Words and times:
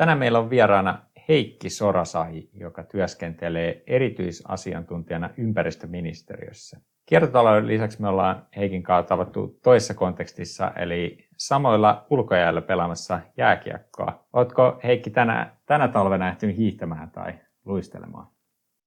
Tänään 0.00 0.18
meillä 0.18 0.38
on 0.38 0.50
vieraana 0.50 0.98
Heikki 1.28 1.70
Sorasahi, 1.70 2.50
joka 2.54 2.84
työskentelee 2.84 3.82
erityisasiantuntijana 3.86 5.30
ympäristöministeriössä. 5.36 6.80
Kiertotalouden 7.06 7.66
lisäksi 7.66 8.02
me 8.02 8.08
ollaan 8.08 8.46
Heikin 8.56 8.82
kanssa 8.82 9.08
tavattu 9.08 9.58
toisessa 9.62 9.94
kontekstissa, 9.94 10.72
eli 10.76 11.28
samoilla 11.36 12.06
ulkojäällä 12.10 12.62
pelaamassa 12.62 13.20
jääkiekkoa. 13.36 14.28
Oletko 14.32 14.80
Heikki 14.84 15.10
tänä, 15.10 15.56
tänä 15.66 15.88
talvena 15.88 16.28
ehtinyt 16.28 16.56
hiihtämään 16.56 17.10
tai 17.10 17.32
luistelemaan? 17.64 18.26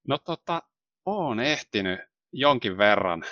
No 0.08 0.18
tota, 0.18 0.62
oon 1.06 1.40
ehtinyt 1.40 2.00
jonkin 2.32 2.78
verran, 2.78 3.24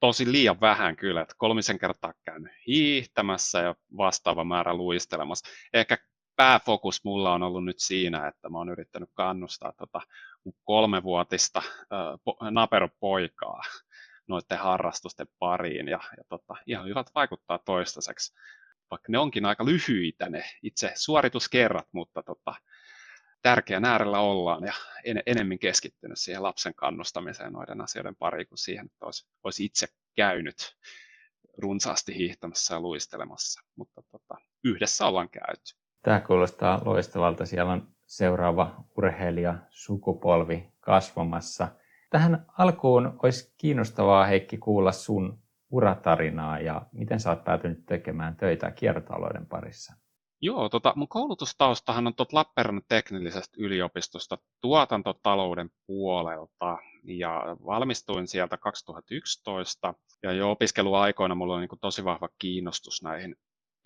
tosi 0.00 0.32
liian 0.32 0.60
vähän 0.60 0.96
kyllä, 0.96 1.20
että 1.20 1.34
kolmisen 1.38 1.78
kertaa 1.78 2.14
käynyt 2.24 2.52
hiihtämässä 2.66 3.58
ja 3.58 3.74
vastaava 3.96 4.44
määrä 4.44 4.74
luistelemassa. 4.74 5.48
Ehkä 5.72 5.98
pääfokus 6.36 7.04
mulla 7.04 7.32
on 7.32 7.42
ollut 7.42 7.64
nyt 7.64 7.78
siinä, 7.78 8.28
että 8.28 8.48
mä 8.48 8.58
oon 8.58 8.68
yrittänyt 8.68 9.10
kannustaa 9.14 9.72
tota 9.72 10.00
kolmevuotista 10.64 11.62
naperopoikaa 12.50 13.60
noiden 14.28 14.58
harrastusten 14.58 15.26
pariin 15.38 15.88
ja, 15.88 16.00
ja 16.16 16.24
tota, 16.28 16.54
ihan 16.66 16.88
hyvät 16.88 17.10
vaikuttaa 17.14 17.58
toistaiseksi. 17.58 18.34
Vaikka 18.90 19.12
ne 19.12 19.18
onkin 19.18 19.44
aika 19.44 19.64
lyhyitä 19.64 20.28
ne 20.28 20.44
itse 20.62 20.92
suorituskerrat, 20.94 21.88
mutta 21.92 22.22
tota, 22.22 22.54
tärkeän 23.42 23.84
äärellä 23.84 24.20
ollaan 24.20 24.64
ja 24.64 24.72
en, 25.04 25.22
enemmän 25.26 25.58
keskittynyt 25.58 26.18
siihen 26.18 26.42
lapsen 26.42 26.74
kannustamiseen 26.74 27.52
noiden 27.52 27.80
asioiden 27.80 28.16
pariin 28.16 28.48
kuin 28.48 28.58
siihen, 28.58 28.86
että 28.86 29.06
olisi, 29.06 29.26
olisi 29.44 29.64
itse 29.64 29.86
käynyt 30.16 30.76
runsaasti 31.58 32.14
hiihtämässä 32.14 32.74
ja 32.74 32.80
luistelemassa, 32.80 33.60
mutta 33.76 34.02
tota, 34.10 34.34
yhdessä 34.64 35.06
ollaan 35.06 35.30
käyty. 35.30 35.85
Tämä 36.06 36.20
kuulostaa 36.20 36.82
loistavalta. 36.84 37.46
Siellä 37.46 37.72
on 37.72 37.88
seuraava 38.04 38.84
urheilija 38.96 39.54
sukupolvi 39.70 40.72
kasvamassa. 40.80 41.68
Tähän 42.10 42.46
alkuun 42.58 43.18
olisi 43.22 43.54
kiinnostavaa 43.58 44.26
Heikki 44.26 44.58
kuulla 44.58 44.92
sun 44.92 45.38
uratarinaa 45.70 46.60
ja 46.60 46.82
miten 46.92 47.20
sä 47.20 47.30
oot 47.30 47.44
päätynyt 47.44 47.86
tekemään 47.86 48.36
töitä 48.36 48.70
kiertotalouden 48.70 49.46
parissa. 49.46 49.94
Joo, 50.40 50.68
tota, 50.68 50.92
mun 50.96 51.08
koulutustaustahan 51.08 52.06
on 52.06 52.14
tuot 52.14 52.32
Lappeenrannan 52.32 52.84
teknillisestä 52.88 53.56
yliopistosta 53.58 54.38
tuotantotalouden 54.60 55.70
puolelta 55.86 56.78
ja 57.04 57.56
valmistuin 57.66 58.28
sieltä 58.28 58.56
2011 58.56 59.94
ja 60.22 60.32
jo 60.32 60.50
opiskeluaikoina 60.50 61.34
mulla 61.34 61.54
on 61.54 61.60
niin 61.60 61.80
tosi 61.80 62.04
vahva 62.04 62.28
kiinnostus 62.38 63.02
näihin 63.02 63.36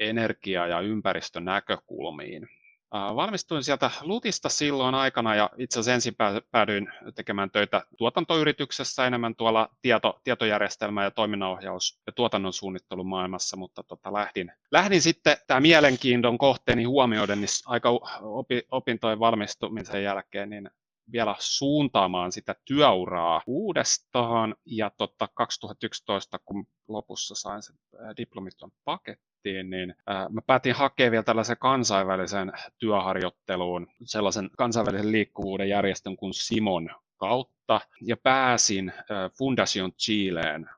energia- 0.00 0.66
ja 0.66 0.80
ympäristönäkökulmiin. 0.80 2.48
Valmistuin 2.92 3.64
sieltä 3.64 3.90
Lutista 4.02 4.48
silloin 4.48 4.94
aikana 4.94 5.34
ja 5.34 5.50
itse 5.58 5.80
asiassa 5.80 5.94
ensin 5.94 6.16
päädyin 6.50 6.88
tekemään 7.14 7.50
töitä 7.50 7.82
tuotantoyrityksessä 7.98 9.06
enemmän 9.06 9.34
tuolla 9.34 9.68
tieto, 9.82 10.20
tietojärjestelmä- 10.24 11.04
ja 11.04 11.10
toiminnanohjaus- 11.10 12.00
ja 12.06 12.12
tuotannon 12.12 12.52
suunnittelun 12.52 13.06
maailmassa, 13.06 13.56
mutta 13.56 13.82
tota, 13.82 14.12
lähdin, 14.12 14.52
lähdin 14.70 15.02
sitten 15.02 15.36
tämä 15.46 15.60
mielenkiinnon 15.60 16.38
kohteeni 16.38 16.84
huomioiden 16.84 17.40
niin 17.40 17.48
aika 17.66 17.88
opi, 18.20 18.62
opintojen 18.70 19.18
valmistumisen 19.18 20.02
jälkeen 20.02 20.50
niin 20.50 20.70
vielä 21.12 21.34
suuntaamaan 21.38 22.32
sitä 22.32 22.54
työuraa 22.64 23.42
uudestaan. 23.46 24.54
Ja 24.66 24.90
totta 24.90 25.28
2011, 25.34 26.38
kun 26.44 26.66
lopussa 26.88 27.34
sain 27.34 27.62
sen 27.62 27.76
diplomiton 28.16 28.70
pakettiin, 29.40 29.70
niin 29.70 29.94
mä 30.30 30.40
päätin 30.46 30.74
hakea 30.74 31.10
vielä 31.10 31.22
tällaisen 31.22 31.56
kansainvälisen 31.58 32.52
työharjoitteluun, 32.78 33.86
sellaisen 34.04 34.50
kansainvälisen 34.56 35.12
liikkuvuuden 35.12 35.68
järjestön 35.68 36.16
kuin 36.16 36.34
Simon 36.34 36.90
kautta, 37.16 37.80
ja 38.02 38.16
pääsin 38.16 38.92
Fundación 39.10 39.92
Chileen 39.98 40.70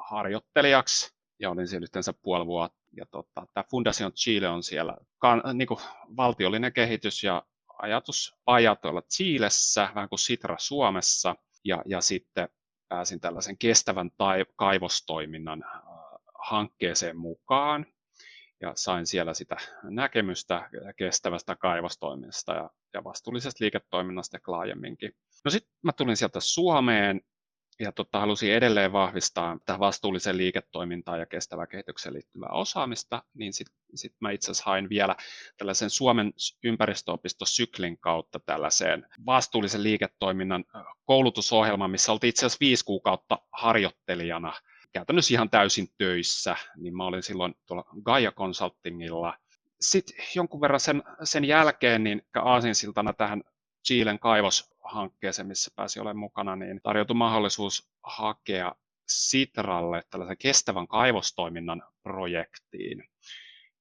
harjoittelijaksi, 0.00 1.14
ja 1.40 1.50
olin 1.50 1.68
siellä 1.68 1.84
yhteensä 1.84 2.12
puoli 2.12 2.46
vuotta. 2.46 2.78
Ja 2.96 3.06
tota, 3.06 3.46
tämä 3.54 3.64
Fundación 3.64 4.12
Chile 4.12 4.48
on 4.48 4.62
siellä 4.62 4.96
kan, 5.18 5.42
niin 5.54 5.68
kuin 5.68 5.80
valtiollinen 6.16 6.72
kehitys- 6.72 7.24
ja 7.24 7.42
ajatuspajat 7.78 8.84
olla 8.84 9.02
Chiilessä, 9.02 9.88
vähän 9.94 10.08
kuin 10.08 10.18
Sitra 10.18 10.56
Suomessa, 10.58 11.36
ja, 11.64 11.82
ja 11.86 12.00
sitten 12.00 12.48
pääsin 12.88 13.20
tällaisen 13.20 13.58
kestävän 13.58 14.10
tai, 14.16 14.44
kaivostoiminnan 14.56 15.64
hankkeeseen 16.48 17.16
mukaan, 17.18 17.86
ja 18.60 18.72
sain 18.76 19.06
siellä 19.06 19.34
sitä 19.34 19.56
näkemystä 19.82 20.70
kestävästä 20.96 21.56
kaivostoiminnasta 21.56 22.52
ja, 22.52 22.70
ja 22.94 23.04
vastuullisesta 23.04 23.64
liiketoiminnasta 23.64 24.38
laajemminkin. 24.46 25.12
No 25.44 25.50
sitten 25.50 25.72
mä 25.82 25.92
tulin 25.92 26.16
sieltä 26.16 26.40
Suomeen 26.40 27.20
ja 27.80 27.92
tota, 27.92 28.20
halusin 28.20 28.52
edelleen 28.52 28.92
vahvistaa 28.92 29.58
tähän 29.64 29.80
vastuulliseen 29.80 30.36
liiketoimintaan 30.36 31.18
ja 31.18 31.26
kestävään 31.26 31.68
kehitykseen 31.68 32.14
liittyvää 32.14 32.48
osaamista, 32.52 33.22
niin 33.34 33.52
sitten 33.52 33.76
sit 33.94 34.14
mä 34.20 34.30
itse 34.30 34.50
asiassa 34.50 34.70
hain 34.70 34.88
vielä 34.88 35.16
tällaisen 35.56 35.90
Suomen 35.90 36.32
ympäristöopisto 36.64 37.44
Syklin 37.44 37.98
kautta 37.98 38.40
tällaiseen 38.46 39.06
vastuullisen 39.26 39.82
liiketoiminnan 39.82 40.64
koulutusohjelman, 41.04 41.90
missä 41.90 42.12
oltiin 42.12 42.28
itse 42.28 42.46
asiassa 42.46 42.60
viisi 42.60 42.84
kuukautta 42.84 43.38
harjoittelijana 43.52 44.52
käytännössä 44.92 45.34
ihan 45.34 45.50
täysin 45.50 45.88
töissä, 45.98 46.56
niin 46.76 46.96
mä 46.96 47.06
olin 47.06 47.22
silloin 47.22 47.54
tuolla 47.66 47.84
Gaia 48.02 48.32
Consultingilla. 48.32 49.38
Sitten 49.80 50.16
jonkun 50.34 50.60
verran 50.60 50.80
sen, 50.80 51.02
sen 51.24 51.44
jälkeen 51.44 52.04
niin 52.04 52.22
aasinsiltana 52.42 53.12
tähän 53.12 53.42
Chilen 53.86 54.18
kaivoshankkeeseen, 54.18 55.48
missä 55.48 55.70
pääsi 55.76 56.00
olemaan 56.00 56.18
mukana, 56.18 56.56
niin 56.56 56.80
tarjoutui 56.82 57.16
mahdollisuus 57.16 57.90
hakea 58.02 58.74
Sitralle 59.08 60.02
tällaisen 60.10 60.38
kestävän 60.38 60.88
kaivostoiminnan 60.88 61.82
projektiin, 62.02 63.04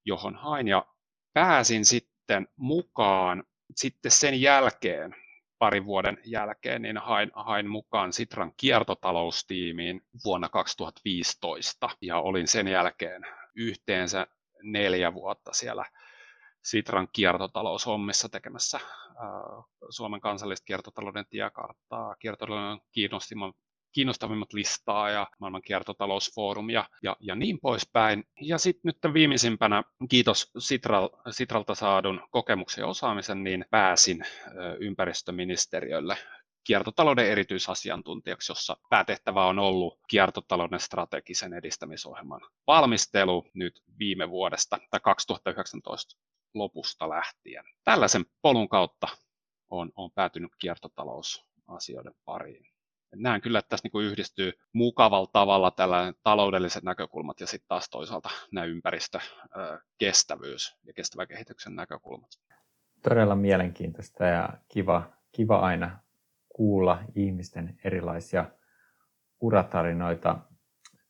johon 0.06 0.36
hain 0.36 0.68
ja 0.68 0.86
pääsin 1.34 1.86
sitten 1.86 2.48
mukaan 2.56 3.44
sitten 3.76 4.12
sen 4.12 4.42
jälkeen, 4.42 5.16
parin 5.60 5.86
vuoden 5.86 6.18
jälkeen, 6.26 6.82
niin 6.82 6.98
hain, 6.98 7.32
hain 7.34 7.68
mukaan 7.70 8.14
Sitran 8.14 8.52
kiertotaloustiimiin 8.58 10.02
vuonna 10.26 10.50
2015 10.50 11.90
ja 12.02 12.20
olin 12.20 12.48
sen 12.48 12.68
jälkeen 12.68 13.22
yhteensä 13.56 14.28
neljä 14.64 15.14
vuotta 15.14 15.54
siellä 15.54 15.86
Sitran 16.64 17.08
kiertotaloushommissa 17.14 18.30
tekemässä 18.30 18.80
Suomen 19.90 20.22
kansallista 20.22 20.66
kiertotalouden 20.66 21.26
tiekarttaa, 21.30 22.16
kiertotalouden 22.16 22.82
kiinnostimman 22.92 23.54
kiinnostavimmat 23.92 24.54
listaa 24.54 25.10
ja 25.10 25.28
maailman 25.40 25.62
kiertotalousfoorumi 25.62 26.74
ja, 26.74 26.90
ja, 27.04 27.16
ja 27.20 27.36
niin 27.36 27.60
poispäin. 27.60 28.24
Ja 28.42 28.58
sitten 28.58 28.82
nyt 28.84 29.14
viimeisimpänä, 29.14 29.84
kiitos 30.10 30.52
Sitral, 30.58 31.10
Sitralta 31.32 31.76
saadun 31.76 32.28
kokemuksen 32.32 32.82
ja 32.82 32.88
osaamisen, 32.88 33.44
niin 33.44 33.66
pääsin 33.70 34.24
ympäristöministeriölle 34.80 36.18
kiertotalouden 36.68 37.32
erityisasiantuntijaksi, 37.32 38.52
jossa 38.52 38.78
päätehtävä 38.90 39.46
on 39.46 39.60
ollut 39.60 40.00
kiertotalouden 40.08 40.80
strategisen 40.80 41.54
edistämisohjelman 41.54 42.42
valmistelu 42.68 43.46
nyt 43.54 43.84
viime 44.00 44.30
vuodesta 44.30 44.80
tai 44.90 45.00
2019 45.00 46.18
lopusta 46.54 47.10
lähtien. 47.10 47.64
Tällaisen 47.84 48.26
polun 48.42 48.70
kautta 48.70 49.08
on, 49.70 49.92
on 49.96 50.12
päätynyt 50.12 50.52
kiertotalousasioiden 50.60 52.14
pariin. 52.26 52.77
Näen 53.16 53.42
kyllä, 53.42 53.60
että 53.60 53.70
tässä 53.70 53.90
niin 53.94 54.06
yhdistyy 54.06 54.52
mukavalla 54.74 55.30
tavalla 55.34 55.72
tällainen 55.72 56.16
taloudelliset 56.24 56.84
näkökulmat 56.84 57.40
ja 57.40 57.48
sitten 57.48 57.68
taas 57.68 57.90
toisaalta 57.90 58.30
nämä 58.52 58.66
ympäristökestävyys 58.66 60.78
ja 60.84 60.94
kestävän 60.94 61.28
kehityksen 61.28 61.76
näkökulmat. 61.76 62.30
Todella 63.04 63.36
mielenkiintoista 63.36 64.26
ja 64.26 64.50
kiva, 64.68 65.14
kiva 65.32 65.60
aina 65.60 66.00
kuulla 66.50 67.04
ihmisten 67.16 67.80
erilaisia 67.84 68.46
uratarinoita. 69.42 70.38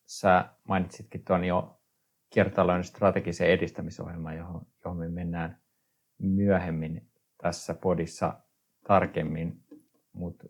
Sä 0.06 0.46
mainitsitkin 0.64 1.26
tuon 1.26 1.46
jo 1.46 1.82
kiertotalouden 2.30 2.84
strategisen 2.84 3.50
edistämisohjelman, 3.50 4.38
johon, 4.38 4.68
johon 4.84 4.98
me 4.98 5.10
mennään 5.10 5.62
myöhemmin 6.18 7.12
tässä 7.42 7.74
podissa 7.74 8.40
tarkemmin. 8.88 9.64
Mutta 10.14 10.48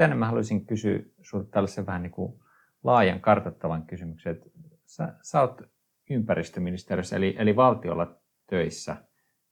sitten 0.00 0.18
mä 0.18 0.26
haluaisin 0.26 0.66
kysyä 0.66 0.98
sinulta 1.22 1.50
tällaisen 1.50 1.86
vähän 1.86 2.02
niin 2.02 2.12
kuin 2.12 2.42
laajan 2.84 3.20
kartoittavan 3.20 3.86
kysymyksen, 3.86 4.32
että 4.32 4.50
sä, 4.86 5.14
sä 5.22 5.40
oot 5.40 5.62
ympäristöministeriössä 6.10 7.16
eli, 7.16 7.34
eli 7.38 7.56
valtiolla 7.56 8.16
töissä, 8.46 8.96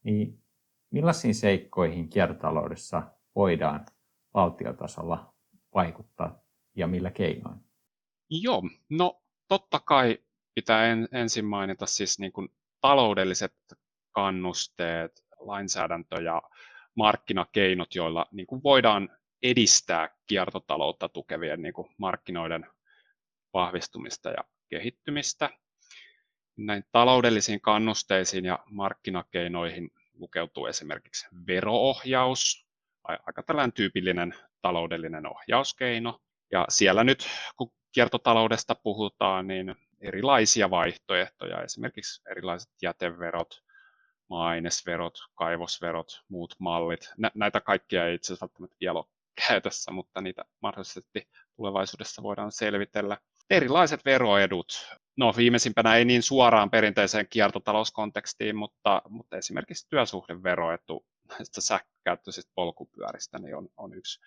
niin 0.03 0.43
millaisiin 0.91 1.35
seikkoihin 1.35 2.09
kiertotaloudessa 2.09 3.03
voidaan 3.35 3.85
valtiotasolla 4.33 5.33
vaikuttaa 5.75 6.39
ja 6.75 6.87
millä 6.87 7.11
keinoin? 7.11 7.59
Joo, 8.29 8.63
no 8.89 9.21
totta 9.47 9.79
kai 9.79 10.17
pitää 10.55 10.85
en, 10.85 11.07
ensin 11.11 11.45
mainita 11.45 11.85
siis 11.85 12.19
niin 12.19 12.31
kuin 12.31 12.49
taloudelliset 12.81 13.55
kannusteet, 14.11 15.25
lainsäädäntö 15.39 16.21
ja 16.21 16.41
markkinakeinot, 16.95 17.95
joilla 17.95 18.25
niin 18.31 18.47
kuin 18.47 18.63
voidaan 18.63 19.09
edistää 19.43 20.09
kiertotaloutta 20.27 21.09
tukevien 21.09 21.61
niin 21.61 21.73
kuin 21.73 21.89
markkinoiden 21.97 22.65
vahvistumista 23.53 24.29
ja 24.29 24.43
kehittymistä. 24.69 25.49
Näin 26.57 26.83
taloudellisiin 26.91 27.61
kannusteisiin 27.61 28.45
ja 28.45 28.59
markkinakeinoihin 28.71 29.91
lukeutuu 30.13 30.65
esimerkiksi 30.65 31.27
veroohjaus, 31.47 32.67
aika 33.03 33.43
tällainen 33.43 33.73
tyypillinen 33.73 34.35
taloudellinen 34.61 35.27
ohjauskeino. 35.27 36.19
Ja 36.51 36.65
siellä 36.69 37.03
nyt, 37.03 37.27
kun 37.57 37.71
kiertotaloudesta 37.91 38.75
puhutaan, 38.75 39.47
niin 39.47 39.75
erilaisia 40.01 40.69
vaihtoehtoja, 40.69 41.63
esimerkiksi 41.63 42.21
erilaiset 42.31 42.71
jäteverot, 42.81 43.63
maa-ainesverot, 44.29 45.17
kaivosverot, 45.35 46.23
muut 46.29 46.55
mallit. 46.59 47.09
Näitä 47.35 47.61
kaikkia 47.61 48.07
ei 48.07 48.15
itse 48.15 48.27
asiassa 48.27 48.45
välttämättä 48.45 48.75
vielä 48.81 48.99
ole 48.99 49.05
käytössä, 49.47 49.91
mutta 49.91 50.21
niitä 50.21 50.45
mahdollisesti 50.61 51.27
tulevaisuudessa 51.55 52.23
voidaan 52.23 52.51
selvitellä. 52.51 53.17
Erilaiset 53.49 54.05
veroedut. 54.05 54.87
No 55.17 55.33
viimeisimpänä 55.37 55.95
ei 55.95 56.05
niin 56.05 56.23
suoraan 56.23 56.69
perinteiseen 56.69 57.27
kiertotalouskontekstiin, 57.29 58.55
mutta, 58.55 59.01
mutta 59.09 59.37
esimerkiksi 59.37 59.87
työsuhdeveroetu 59.89 61.05
näistä 61.29 61.61
sähkökäyttöisistä 61.61 62.51
polkupyöristä 62.55 63.39
niin 63.39 63.55
on, 63.55 63.69
on 63.77 63.93
yksi 63.93 64.19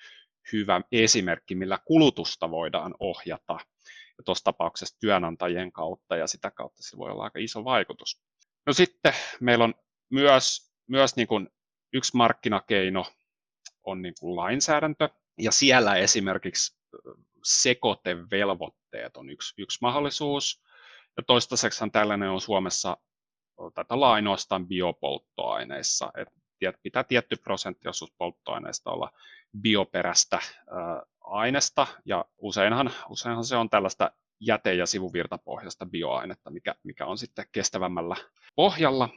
hyvä 0.52 0.80
esimerkki, 0.92 1.54
millä 1.54 1.78
kulutusta 1.84 2.50
voidaan 2.50 2.94
ohjata. 2.98 3.58
Ja 4.18 4.24
tuossa 4.24 4.44
tapauksessa 4.44 4.98
työnantajien 5.00 5.72
kautta 5.72 6.16
ja 6.16 6.26
sitä 6.26 6.50
kautta 6.50 6.82
se 6.82 6.96
voi 6.96 7.10
olla 7.10 7.24
aika 7.24 7.38
iso 7.38 7.64
vaikutus. 7.64 8.20
No 8.66 8.72
sitten 8.72 9.12
meillä 9.40 9.64
on 9.64 9.74
myös, 10.10 10.72
myös 10.86 11.16
niin 11.16 11.28
kuin 11.28 11.48
yksi 11.92 12.16
markkinakeino 12.16 13.06
on 13.84 14.02
niin 14.02 14.14
kuin 14.20 14.36
lainsäädäntö, 14.36 15.08
ja 15.38 15.52
siellä 15.52 15.96
esimerkiksi 15.96 16.76
sekoitevelvoitteet 17.44 19.16
on 19.16 19.30
yksi, 19.30 19.62
yksi 19.62 19.78
mahdollisuus, 19.80 20.62
ja 21.16 21.22
toistaiseksi 21.22 21.84
tällainen 21.92 22.30
on 22.30 22.40
Suomessa 22.40 22.96
tätä 23.74 23.94
ainoastaan 23.94 24.68
biopolttoaineissa, 24.68 26.12
että 26.16 26.78
pitää 26.82 27.04
tietty 27.04 27.36
prosenttiosuus 27.36 28.12
polttoaineista 28.18 28.90
olla 28.90 29.12
bioperäistä 29.60 30.38
aineesta, 31.20 31.86
ja 32.04 32.24
useinhan, 32.38 32.90
useinhan 33.08 33.44
se 33.44 33.56
on 33.56 33.70
tällaista 33.70 34.10
jäte- 34.40 34.74
ja 34.74 34.86
sivuvirtapohjaista 34.86 35.86
bioainetta, 35.86 36.50
mikä, 36.50 36.74
mikä 36.82 37.06
on 37.06 37.18
sitten 37.18 37.46
kestävämmällä 37.52 38.16
pohjalla. 38.54 39.08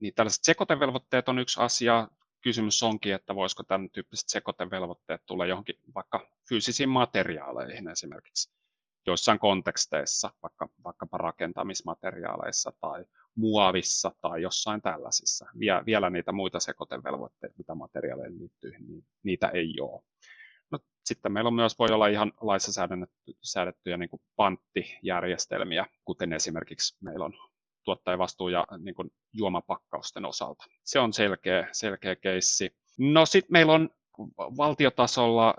Niin 0.00 0.14
tällaiset 0.14 0.44
sekoitevelvoitteet 0.44 1.28
on 1.28 1.38
yksi 1.38 1.60
asia. 1.60 2.08
Kysymys 2.42 2.82
onkin, 2.82 3.14
että 3.14 3.34
voisiko 3.34 3.62
tämän 3.62 3.90
tyyppiset 3.90 4.28
sekoitevelvoitteet 4.28 5.22
tulla 5.26 5.46
johonkin 5.46 5.74
vaikka 5.94 6.26
fyysisiin 6.48 6.88
materiaaleihin 6.88 7.88
esimerkiksi 7.88 8.52
joissain 9.06 9.38
konteksteissa, 9.38 10.30
vaikka, 10.42 10.68
vaikkapa 10.84 11.18
rakentamismateriaaleissa 11.18 12.72
tai 12.80 13.04
muovissa 13.34 14.12
tai 14.20 14.42
jossain 14.42 14.82
tällaisissa. 14.82 15.46
Vie, 15.58 15.72
vielä 15.86 16.10
niitä 16.10 16.32
muita 16.32 16.60
sekoitevelvoitteita, 16.60 17.54
mitä 17.58 17.74
materiaaleihin 17.74 18.38
liittyy, 18.38 18.72
niin 18.78 19.04
niitä 19.22 19.48
ei 19.48 19.80
ole. 19.80 20.02
No, 20.70 20.78
sitten 21.04 21.32
meillä 21.32 21.48
on 21.48 21.54
myös 21.54 21.78
voi 21.78 21.88
olla 21.90 22.06
ihan 22.06 22.32
laissa 22.40 22.86
säädettyjä 23.42 23.96
niin 23.96 24.10
kuin 24.10 24.22
panttijärjestelmiä, 24.36 25.86
kuten 26.04 26.32
esimerkiksi 26.32 26.96
meillä 27.00 27.24
on 27.24 27.34
tuottajavastuu 27.84 28.48
ja 28.48 28.66
niin 28.78 28.94
kuin 28.94 29.10
juomapakkausten 29.32 30.24
osalta. 30.24 30.64
Se 30.84 30.98
on 30.98 31.12
selkeä, 31.12 31.68
selkeä 31.72 32.16
keissi. 32.16 32.70
No 32.98 33.26
sitten 33.26 33.52
meillä 33.52 33.72
on 33.72 33.90
valtiotasolla 34.38 35.54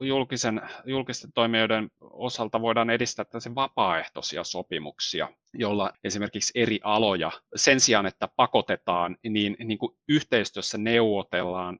julkisen, 0.00 0.60
julkisten 0.86 1.32
toimijoiden 1.32 1.90
osalta 2.00 2.60
voidaan 2.60 2.90
edistää 2.90 3.24
tällaisia 3.24 3.54
vapaaehtoisia 3.54 4.44
sopimuksia, 4.44 5.28
jolla 5.54 5.92
esimerkiksi 6.04 6.52
eri 6.60 6.80
aloja 6.82 7.32
sen 7.56 7.80
sijaan, 7.80 8.06
että 8.06 8.28
pakotetaan, 8.36 9.16
niin, 9.28 9.56
niin 9.64 9.78
kuin 9.78 9.96
yhteistyössä 10.08 10.78
neuvotellaan 10.78 11.78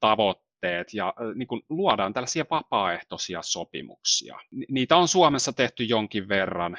tavoitteet 0.00 0.53
puitteet 0.64 0.94
ja 0.94 1.14
niin 1.34 1.48
kuin 1.48 1.62
luodaan 1.68 2.12
tällaisia 2.12 2.44
vapaaehtoisia 2.50 3.42
sopimuksia. 3.42 4.38
Niitä 4.68 4.96
on 4.96 5.08
Suomessa 5.08 5.52
tehty 5.52 5.84
jonkin 5.84 6.28
verran. 6.28 6.76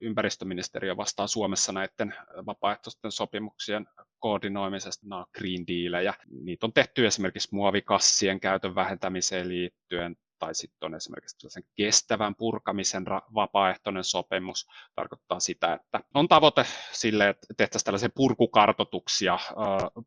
Ympäristöministeriö 0.00 0.96
vastaa 0.96 1.26
Suomessa 1.26 1.72
näiden 1.72 2.14
vapaaehtoisten 2.46 3.12
sopimuksien 3.12 3.86
koordinoimisesta, 4.18 5.06
nämä 5.06 5.24
Green 5.38 5.66
Dealejä. 5.66 6.14
Niitä 6.42 6.66
on 6.66 6.72
tehty 6.72 7.06
esimerkiksi 7.06 7.48
muovikassien 7.52 8.40
käytön 8.40 8.74
vähentämiseen 8.74 9.48
liittyen, 9.48 10.16
tai 10.38 10.54
sitten 10.54 10.86
on 10.86 10.94
esimerkiksi 10.94 11.60
kestävän 11.74 12.34
purkamisen 12.34 13.04
vapaaehtoinen 13.34 14.04
sopimus. 14.04 14.66
Tarkoittaa 14.94 15.40
sitä, 15.40 15.72
että 15.72 16.00
on 16.14 16.28
tavoite 16.28 16.66
sille, 16.92 17.28
että 17.28 17.46
tehtäisiin 17.56 17.84
tällaisia 17.84 18.08
purkukartotuksia 18.14 19.38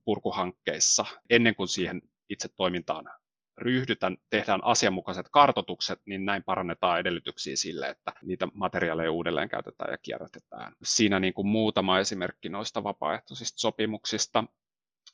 purkuhankkeissa 0.06 1.06
ennen 1.30 1.56
kuin 1.56 1.68
siihen 1.68 2.02
itse 2.30 2.50
toimintaan 2.58 3.21
ryhdytään, 3.62 4.18
tehdään 4.30 4.64
asianmukaiset 4.64 5.26
kartotukset, 5.32 6.00
niin 6.06 6.26
näin 6.26 6.44
parannetaan 6.44 7.00
edellytyksiä 7.00 7.56
sille, 7.56 7.90
että 7.90 8.14
niitä 8.22 8.48
materiaaleja 8.54 9.12
uudelleen 9.12 9.50
käytetään 9.50 9.92
ja 9.92 9.98
kierrätetään. 9.98 10.74
Siinä 10.84 11.20
niin 11.20 11.34
kuin 11.34 11.48
muutama 11.48 12.00
esimerkki 12.00 12.50
noista 12.50 12.84
vapaaehtoisista 12.84 13.60
sopimuksista. 13.60 14.44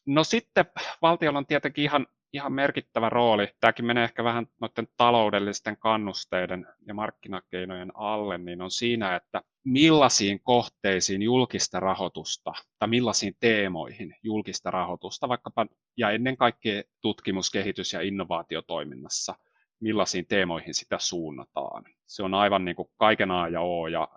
No 0.06 0.24
sitten 0.24 0.66
valtiolla 1.02 1.40
on 1.40 1.46
tietenkin 1.46 1.84
ihan 1.84 2.08
ihan 2.38 2.54
merkittävä 2.54 3.10
rooli. 3.10 3.48
Tämäkin 3.60 3.86
menee 3.86 4.04
ehkä 4.04 4.24
vähän 4.24 4.48
noiden 4.62 4.88
taloudellisten 4.98 5.78
kannusteiden 5.78 6.68
ja 6.88 6.94
markkinakeinojen 6.94 7.92
alle, 7.96 8.38
niin 8.38 8.62
on 8.62 8.72
siinä, 8.72 9.16
että 9.16 9.42
millaisiin 9.64 10.40
kohteisiin 10.44 11.22
julkista 11.22 11.80
rahoitusta 11.80 12.54
tai 12.80 12.88
millaisiin 12.88 13.36
teemoihin 13.40 14.16
julkista 14.24 14.72
rahoitusta, 14.72 15.30
vaikkapa 15.30 15.66
ja 15.98 16.12
ennen 16.12 16.38
kaikkea 16.38 16.84
tutkimus, 17.02 17.50
kehitys 17.50 17.94
ja 17.94 18.02
innovaatiotoiminnassa, 18.02 19.36
millaisiin 19.80 20.26
teemoihin 20.28 20.74
sitä 20.74 20.98
suunnataan. 21.00 21.84
Se 22.06 22.24
on 22.24 22.34
aivan 22.34 22.66
niin 22.66 22.76
kuin 22.76 22.90
kaiken 22.98 23.32
A 23.32 23.48
ja 23.48 23.62
O, 23.62 23.88
ja 23.88 24.08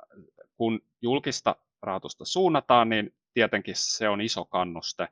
kun 0.56 0.80
julkista 1.02 1.56
rahoitusta 1.82 2.24
suunnataan, 2.24 2.88
niin 2.88 3.14
tietenkin 3.34 3.74
se 3.76 4.08
on 4.08 4.20
iso 4.20 4.44
kannuste 4.44 5.08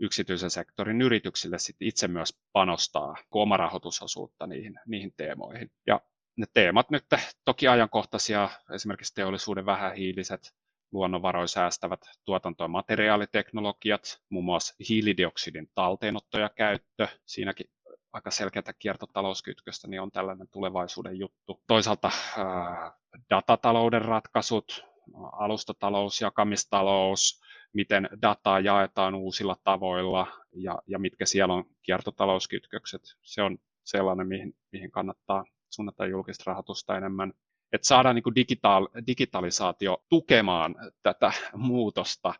yksityisen 0.00 0.50
sektorin 0.50 1.02
yrityksille 1.02 1.58
sit 1.58 1.76
itse 1.80 2.08
myös 2.08 2.38
panostaa 2.52 3.16
omarahoitusosuutta 3.30 4.46
niihin, 4.46 4.80
niihin 4.86 5.12
teemoihin. 5.16 5.70
Ja 5.86 6.00
ne 6.36 6.46
teemat 6.54 6.90
nyt 6.90 7.04
toki 7.44 7.68
ajankohtaisia, 7.68 8.48
esimerkiksi 8.74 9.14
teollisuuden 9.14 9.66
vähähiiliset, 9.66 10.54
luonnonvaroja 10.92 11.46
säästävät 11.46 12.00
tuotanto- 12.24 12.64
ja 12.64 12.68
materiaaliteknologiat, 12.68 14.22
muun 14.28 14.44
muassa 14.44 14.74
hiilidioksidin 14.88 15.70
talteenotto 15.74 16.38
ja 16.38 16.48
käyttö, 16.48 17.08
siinäkin 17.26 17.70
aika 18.12 18.30
selkeätä 18.30 18.72
kiertotalouskytköstä, 18.78 19.88
niin 19.88 20.00
on 20.00 20.10
tällainen 20.10 20.48
tulevaisuuden 20.48 21.18
juttu. 21.18 21.62
Toisaalta 21.66 22.10
ää, 22.38 22.92
datatalouden 23.30 24.02
ratkaisut, 24.02 24.84
alustatalous, 25.32 26.20
jakamistalous, 26.20 27.40
miten 27.72 28.08
dataa 28.22 28.60
jaetaan 28.60 29.14
uusilla 29.14 29.56
tavoilla 29.64 30.26
ja, 30.52 30.78
ja 30.86 30.98
mitkä 30.98 31.26
siellä 31.26 31.54
on 31.54 31.64
kiertotalouskytkökset. 31.82 33.02
Se 33.22 33.42
on 33.42 33.58
sellainen, 33.84 34.26
mihin, 34.26 34.56
mihin 34.72 34.90
kannattaa 34.90 35.44
suunnata 35.70 36.06
julkista 36.06 36.44
rahoitusta 36.46 36.96
enemmän. 36.96 37.32
Että 37.72 37.86
saadaan 37.86 38.14
niin 38.14 38.22
kuin 38.22 38.34
digitaal, 38.34 38.88
digitalisaatio 39.06 40.04
tukemaan 40.08 40.74
tätä 41.02 41.32
muutosta 41.54 42.34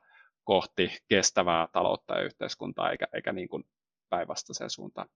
kohti 0.44 0.98
kestävää 1.08 1.68
taloutta 1.72 2.14
ja 2.14 2.24
yhteiskuntaa, 2.24 2.90
eikä, 2.90 3.06
eikä 3.12 3.32
niin 3.32 3.48
kuin 3.48 3.64
päinvastaiseen 4.08 4.70
suuntaan. 4.70 5.08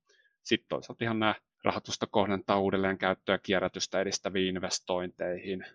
Sitten 0.42 0.68
toisaalta 0.68 1.04
ihan 1.04 1.18
nämä 1.18 1.34
rahoitusta 1.64 2.06
kohdentaa 2.06 2.60
uudelleen 2.60 2.98
käyttöä 2.98 3.38
kierrätystä 3.38 4.00
edistäviin 4.00 4.56
investointeihin. 4.56 5.66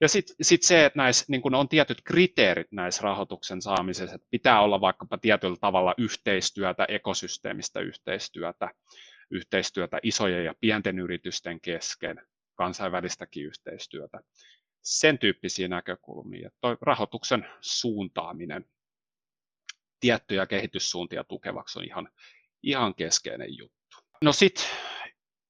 Ja 0.00 0.08
sitten 0.08 0.36
sit 0.42 0.62
se, 0.62 0.84
että 0.84 0.98
näissä, 0.98 1.24
niin 1.28 1.42
kun 1.42 1.54
on 1.54 1.68
tietyt 1.68 2.00
kriteerit 2.04 2.72
näissä 2.72 3.02
rahoituksen 3.02 3.62
saamisessa, 3.62 4.14
että 4.14 4.28
pitää 4.30 4.60
olla 4.60 4.80
vaikkapa 4.80 5.18
tietyllä 5.18 5.56
tavalla 5.60 5.94
yhteistyötä, 5.98 6.84
ekosysteemistä 6.88 7.80
yhteistyötä, 7.80 8.70
yhteistyötä 9.30 9.98
isojen 10.02 10.44
ja 10.44 10.54
pienten 10.60 10.98
yritysten 10.98 11.60
kesken, 11.60 12.26
kansainvälistäkin 12.54 13.44
yhteistyötä. 13.44 14.20
Sen 14.82 15.18
tyyppisiä 15.18 15.68
näkökulmia. 15.68 16.50
Toi 16.60 16.76
rahoituksen 16.80 17.46
suuntaaminen 17.60 18.64
tiettyjä 20.00 20.46
kehityssuuntia 20.46 21.24
tukevaksi 21.24 21.78
on 21.78 21.84
ihan, 21.84 22.08
ihan 22.62 22.94
keskeinen 22.94 23.56
juttu. 23.58 23.96
No 24.22 24.32
sitten 24.32 24.64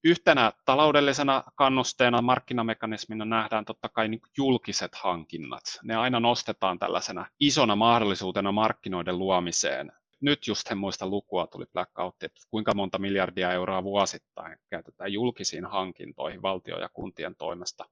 Yhtenä 0.07 0.53
taloudellisena 0.65 1.43
kannusteena 1.55 2.23
markkinamekanismina 2.23 3.25
nähdään 3.25 3.65
totta 3.65 3.89
kai 3.89 4.09
niin 4.09 4.21
julkiset 4.39 4.95
hankinnat. 4.95 5.63
Ne 5.83 5.97
aina 5.97 6.21
nostetaan 6.21 6.79
tällaisena 6.79 7.27
isona 7.41 7.77
mahdollisuutena 7.77 8.53
markkinoiden 8.53 9.19
luomiseen. 9.19 9.93
Nyt 10.21 10.47
just 10.47 10.71
en 10.71 10.79
muista 10.79 11.07
lukua, 11.07 11.47
tuli 11.47 11.65
blackout, 11.73 12.23
että 12.23 12.41
kuinka 12.51 12.75
monta 12.75 12.99
miljardia 12.99 13.53
euroa 13.53 13.85
vuosittain 13.85 14.59
käytetään 14.71 15.13
julkisiin 15.13 15.67
hankintoihin 15.67 16.43
valtio- 16.43 16.81
ja 16.81 16.89
kuntien 16.89 17.37
toimesta. 17.37 17.85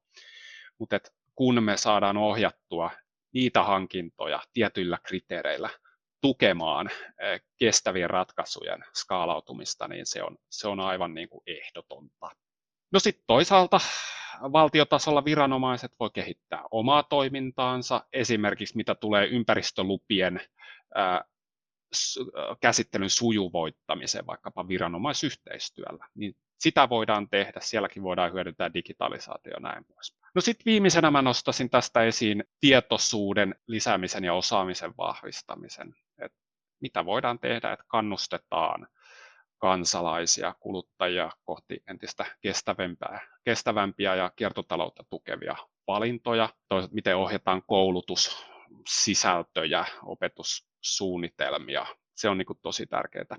Mutta 0.79 1.01
kun 1.35 1.63
me 1.63 1.77
saadaan 1.77 2.17
ohjattua 2.17 2.91
niitä 3.33 3.63
hankintoja 3.63 4.41
tietyillä 4.53 4.99
kriteereillä 5.03 5.71
tukemaan 6.25 6.91
eh, 7.21 7.41
kestävien 7.59 8.11
ratkaisujen 8.11 8.85
skaalautumista, 8.95 9.89
niin 9.89 10.07
se 10.07 10.23
on, 10.23 10.37
se 10.51 10.69
on 10.69 10.81
aivan 10.81 11.15
niin 11.15 11.29
kuin 11.29 11.43
ehdotonta. 11.47 12.31
No 12.93 13.01
sitten 13.01 13.25
toisaalta 13.27 13.81
valtiotasolla 14.43 15.25
viranomaiset 15.25 15.93
voi 16.01 16.11
kehittää 16.15 16.63
omaa 16.71 17.03
toimintaansa, 17.03 18.05
esimerkiksi 18.13 18.77
mitä 18.77 18.95
tulee 18.95 19.27
ympäristölupien 19.27 20.41
ää, 20.95 21.25
käsittelyn 22.61 23.11
sujuvoittamiseen 23.11 24.27
vaikkapa 24.27 24.69
viranomaisyhteistyöllä, 24.69 26.09
niin 26.15 26.37
sitä 26.59 26.89
voidaan 26.89 27.29
tehdä, 27.29 27.61
sielläkin 27.61 28.03
voidaan 28.03 28.33
hyödyntää 28.33 28.75
digitalisaatio 28.75 29.61
näin 29.61 29.85
pois. 29.85 30.17
No 30.35 30.41
sitten 30.41 30.65
viimeisenä 30.65 31.11
mä 31.11 31.23
nostasin 31.23 31.71
tästä 31.71 32.03
esiin 32.03 32.45
tietoisuuden 32.61 33.55
lisäämisen 33.67 34.25
ja 34.25 34.35
osaamisen 34.35 34.95
vahvistamisen. 34.99 35.95
Mitä 36.85 37.05
voidaan 37.05 37.39
tehdä, 37.39 37.73
että 37.73 37.85
kannustetaan 37.89 38.89
kansalaisia, 39.59 40.55
kuluttajia 40.61 41.31
kohti 41.45 41.83
entistä 41.91 42.27
kestävämpää, 42.41 43.21
kestävämpiä 43.45 44.15
ja 44.15 44.33
kiertotaloutta 44.37 45.05
tukevia 45.11 45.57
valintoja. 45.87 46.49
Toisaalta 46.69 46.95
miten 46.95 47.17
ohjataan 47.17 47.63
koulutussisältöjä, 47.67 49.85
opetussuunnitelmia. 50.03 51.87
Se 52.15 52.29
on 52.29 52.39
niin 52.39 52.47
tosi 52.63 52.87
tärkeää 52.87 53.39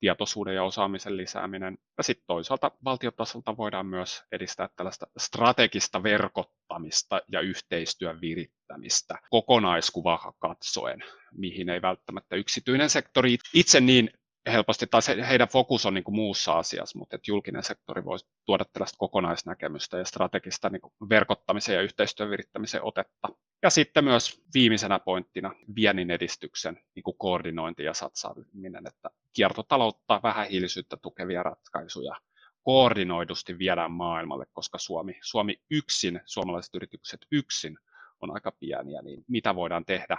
tietoisuuden 0.00 0.54
ja 0.54 0.64
osaamisen 0.64 1.16
lisääminen. 1.16 1.78
Ja 1.98 2.04
sitten 2.04 2.26
toisaalta 2.26 2.70
valtiotasolta 2.84 3.56
voidaan 3.56 3.86
myös 3.86 4.24
edistää 4.32 4.68
tällaista 4.76 5.06
strategista 5.18 6.02
verkottamista 6.02 7.20
ja 7.28 7.40
yhteistyön 7.40 8.20
virittämistä 8.20 9.18
kokonaiskuvaa 9.30 10.32
katsoen, 10.38 11.04
mihin 11.32 11.68
ei 11.68 11.82
välttämättä 11.82 12.36
yksityinen 12.36 12.90
sektori 12.90 13.36
itse 13.54 13.80
niin 13.80 14.10
helposti, 14.46 14.86
tai 14.86 15.00
heidän 15.28 15.48
fokus 15.48 15.86
on 15.86 15.94
niin 15.94 16.04
kuin 16.04 16.14
muussa 16.14 16.58
asiassa, 16.58 16.98
mutta 16.98 17.16
että 17.16 17.30
julkinen 17.30 17.62
sektori 17.62 18.04
voisi 18.04 18.26
tuoda 18.44 18.64
tällaista 18.64 18.98
kokonaisnäkemystä 18.98 19.98
ja 19.98 20.04
strategista 20.04 20.68
niin 20.70 20.80
kuin 20.80 20.92
verkottamisen 21.08 21.74
ja 21.74 21.82
yhteistyön 21.82 22.30
virittämisen 22.30 22.84
otetta. 22.84 23.28
Ja 23.62 23.70
sitten 23.70 24.04
myös 24.04 24.42
viimeisenä 24.54 24.98
pointtina 24.98 25.54
viennin 25.74 26.10
edistyksen 26.10 26.80
niin 26.94 27.02
kuin 27.02 27.18
koordinointi 27.18 27.84
ja 27.84 27.94
satsaaminen, 27.94 28.86
että 28.86 29.10
kiertotaloutta, 29.32 30.20
vähähiilisyyttä 30.22 30.96
tukevia 30.96 31.42
ratkaisuja 31.42 32.16
koordinoidusti 32.62 33.58
viedään 33.58 33.92
maailmalle, 33.92 34.46
koska 34.52 34.78
Suomi, 34.78 35.18
Suomi 35.22 35.60
yksin, 35.70 36.20
suomalaiset 36.24 36.74
yritykset 36.74 37.26
yksin 37.32 37.78
on 38.20 38.34
aika 38.34 38.52
pieniä, 38.52 39.02
niin 39.02 39.24
mitä 39.28 39.54
voidaan 39.54 39.84
tehdä 39.84 40.18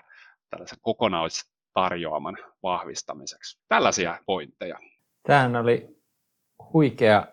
tällaisen 0.53 0.79
kokonaistarjoaman 0.81 2.38
vahvistamiseksi. 2.63 3.60
Tällaisia 3.67 4.17
pointteja. 4.25 4.79
Tämähän 5.27 5.55
oli 5.55 5.88
huikea, 6.74 7.27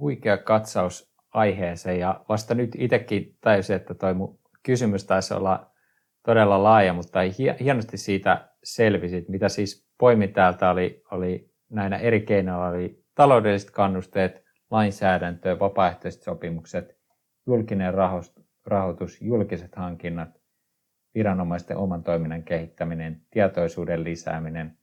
huikea 0.00 0.38
katsaus 0.38 1.12
aiheeseen 1.30 2.00
ja 2.00 2.24
vasta 2.28 2.54
nyt 2.54 2.70
itsekin 2.78 3.36
tajusin, 3.40 3.76
että 3.76 3.94
toi 3.94 4.14
mun 4.14 4.38
kysymys 4.62 5.04
taisi 5.04 5.34
olla 5.34 5.70
todella 6.24 6.62
laaja, 6.62 6.92
mutta 6.92 7.18
hienosti 7.60 7.96
siitä 7.96 8.48
selvisi, 8.64 9.24
mitä 9.28 9.48
siis 9.48 9.86
poimin 9.98 10.32
täältä 10.32 10.70
oli, 10.70 11.02
oli 11.10 11.50
näinä 11.70 11.96
eri 11.96 12.20
keinoilla 12.20 12.68
oli 12.68 13.04
taloudelliset 13.14 13.70
kannusteet, 13.70 14.44
lainsäädäntö, 14.70 15.58
vapaaehtoiset 15.58 16.22
sopimukset, 16.22 16.98
julkinen 17.46 17.94
rahoitus, 18.66 19.20
julkiset 19.20 19.74
hankinnat, 19.76 20.41
viranomaisten 21.14 21.76
oman 21.76 22.04
toiminnan 22.04 22.42
kehittäminen, 22.42 23.22
tietoisuuden 23.30 24.04
lisääminen, 24.04 24.78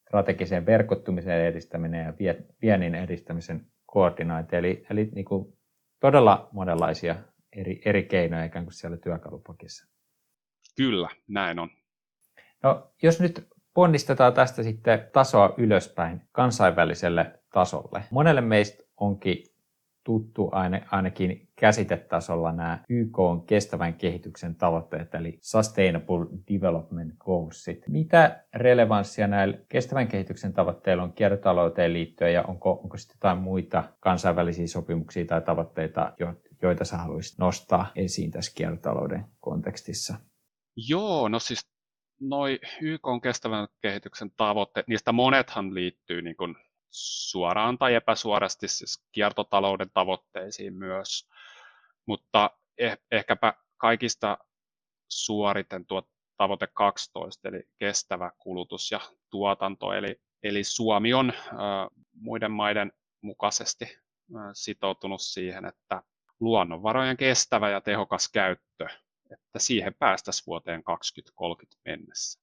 strategisen 0.00 0.66
verkottumisen 0.66 1.44
edistäminen 1.44 2.14
ja 2.20 2.34
viennin 2.62 2.94
edistämisen 2.94 3.66
koordinointi. 3.86 4.56
Eli, 4.56 4.86
eli 4.90 5.10
niin 5.14 5.24
kuin 5.24 5.58
todella 6.00 6.48
monenlaisia 6.52 7.16
eri, 7.56 7.82
eri 7.84 8.02
keinoja 8.02 8.44
ikään 8.44 8.64
kuin 8.64 8.74
siellä 8.74 8.96
työkalupakissa. 8.96 9.88
Kyllä, 10.76 11.08
näin 11.28 11.58
on. 11.58 11.70
No, 12.62 12.92
jos 13.02 13.20
nyt 13.20 13.48
ponnistetaan 13.74 14.32
tästä 14.32 14.62
sitten 14.62 15.08
tasoa 15.12 15.54
ylöspäin 15.56 16.22
kansainväliselle 16.32 17.40
tasolle. 17.52 18.04
Monelle 18.10 18.40
meistä 18.40 18.84
onkin 18.96 19.44
tuttu 20.04 20.50
ainakin 20.90 21.48
käsitetasolla 21.56 22.52
nämä 22.52 22.84
YK 22.88 23.18
on 23.18 23.46
kestävän 23.46 23.94
kehityksen 23.94 24.54
tavoitteet, 24.54 25.14
eli 25.14 25.38
Sustainable 25.42 26.26
Development 26.52 27.14
Goalsit. 27.18 27.88
Mitä 27.88 28.44
relevanssia 28.54 29.26
näillä 29.26 29.58
kestävän 29.68 30.08
kehityksen 30.08 30.52
tavoitteilla 30.52 31.02
on 31.02 31.12
kiertotalouteen 31.12 31.92
liittyen 31.92 32.34
ja 32.34 32.42
onko, 32.42 32.72
onko 32.72 32.96
sitten 32.96 33.16
jotain 33.16 33.38
muita 33.38 33.84
kansainvälisiä 34.00 34.66
sopimuksia 34.66 35.24
tai 35.24 35.40
tavoitteita, 35.40 36.12
joita 36.62 36.84
sä 36.84 36.96
haluaisit 36.96 37.38
nostaa 37.38 37.92
esiin 37.96 38.30
tässä 38.30 38.52
kiertotalouden 38.54 39.24
kontekstissa? 39.40 40.14
Joo, 40.88 41.28
no 41.28 41.38
siis 41.38 41.60
noi 42.20 42.58
YK 42.80 43.06
on 43.06 43.20
kestävän 43.20 43.68
kehityksen 43.80 44.30
tavoitteet, 44.36 44.88
niistä 44.88 45.12
monethan 45.12 45.74
liittyy 45.74 46.22
niin 46.22 46.36
kuin 46.36 46.54
suoraan 46.90 47.78
tai 47.78 47.94
epäsuorasti 47.94 48.68
siis 48.68 49.04
kiertotalouden 49.12 49.90
tavoitteisiin 49.94 50.74
myös, 50.74 51.28
mutta 52.06 52.50
eh, 52.78 52.98
ehkäpä 53.10 53.54
kaikista 53.76 54.38
suoriten 55.08 55.86
tuo 55.86 56.02
tavoite 56.36 56.68
12, 56.74 57.48
eli 57.48 57.62
kestävä 57.78 58.32
kulutus 58.38 58.90
ja 58.90 59.00
tuotanto, 59.30 59.92
eli, 59.92 60.20
eli 60.42 60.64
Suomi 60.64 61.14
on 61.14 61.30
äh, 61.30 61.56
muiden 62.12 62.50
maiden 62.50 62.92
mukaisesti 63.20 63.84
äh, 63.84 64.42
sitoutunut 64.52 65.20
siihen, 65.22 65.64
että 65.64 66.02
luonnonvarojen 66.40 67.16
kestävä 67.16 67.70
ja 67.70 67.80
tehokas 67.80 68.28
käyttö, 68.32 68.88
että 69.30 69.58
siihen 69.58 69.94
päästäisiin 69.98 70.46
vuoteen 70.46 70.84
2030 70.84 71.80
mennessä. 71.84 72.40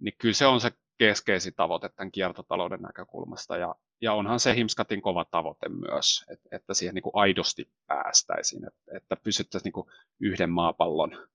Niin 0.00 0.14
kyllä 0.18 0.34
se 0.34 0.46
on 0.46 0.60
se 0.60 0.70
keskeisin 0.98 1.54
tavoite 1.54 1.88
tämän 1.88 2.12
kiertotalouden 2.12 2.80
näkökulmasta. 2.80 3.56
Ja, 3.56 3.74
ja 4.00 4.12
onhan 4.12 4.40
se 4.40 4.54
Himskatin 4.54 5.02
kova 5.02 5.24
tavoite 5.24 5.68
myös, 5.68 6.24
että, 6.30 6.48
että 6.52 6.74
siihen 6.74 6.94
niin 6.94 7.02
kuin 7.02 7.16
aidosti 7.16 7.70
päästäisiin, 7.86 8.66
että, 8.66 8.96
että 8.96 9.16
pysyttäisiin 9.16 9.64
niin 9.64 9.72
kuin 9.72 9.86
yhden 10.20 10.50
maapallon 10.50 11.28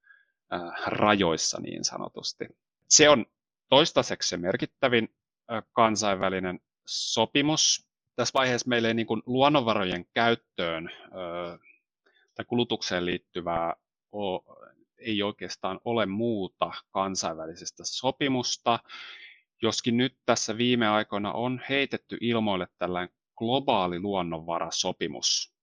äh, 0.53 0.61
rajoissa 0.87 1.61
niin 1.61 1.83
sanotusti. 1.83 2.45
Se 2.89 3.09
on 3.09 3.25
toistaiseksi 3.69 4.29
se 4.29 4.37
merkittävin 4.37 5.15
äh, 5.51 5.63
kansainvälinen 5.73 6.59
sopimus. 6.87 7.87
Tässä 8.15 8.33
vaiheessa 8.33 8.69
meillä 8.69 8.87
ei 8.87 8.93
niin 8.93 9.07
kuin 9.07 9.21
luonnonvarojen 9.25 10.05
käyttöön 10.13 10.89
äh, 10.89 11.59
tai 12.35 12.45
kulutukseen 12.45 13.05
liittyvää 13.05 13.73
ei 14.97 15.23
oikeastaan 15.23 15.79
ole 15.85 16.05
muuta 16.05 16.71
kansainvälisestä 16.91 17.83
sopimusta, 17.85 18.79
joskin 19.63 19.97
nyt 19.97 20.17
tässä 20.25 20.57
viime 20.57 20.87
aikoina 20.87 21.31
on 21.31 21.61
heitetty 21.69 22.17
ilmoille 22.21 22.67
tällainen 22.77 23.15
globaali 23.37 23.99
luonnonvarasopimus, 23.99 25.53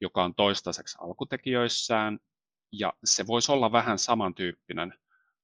joka 0.00 0.24
on 0.24 0.34
toistaiseksi 0.34 0.98
alkutekijöissään, 1.00 2.18
ja 2.72 2.92
se 3.04 3.26
voisi 3.26 3.52
olla 3.52 3.72
vähän 3.72 3.98
samantyyppinen 3.98 4.94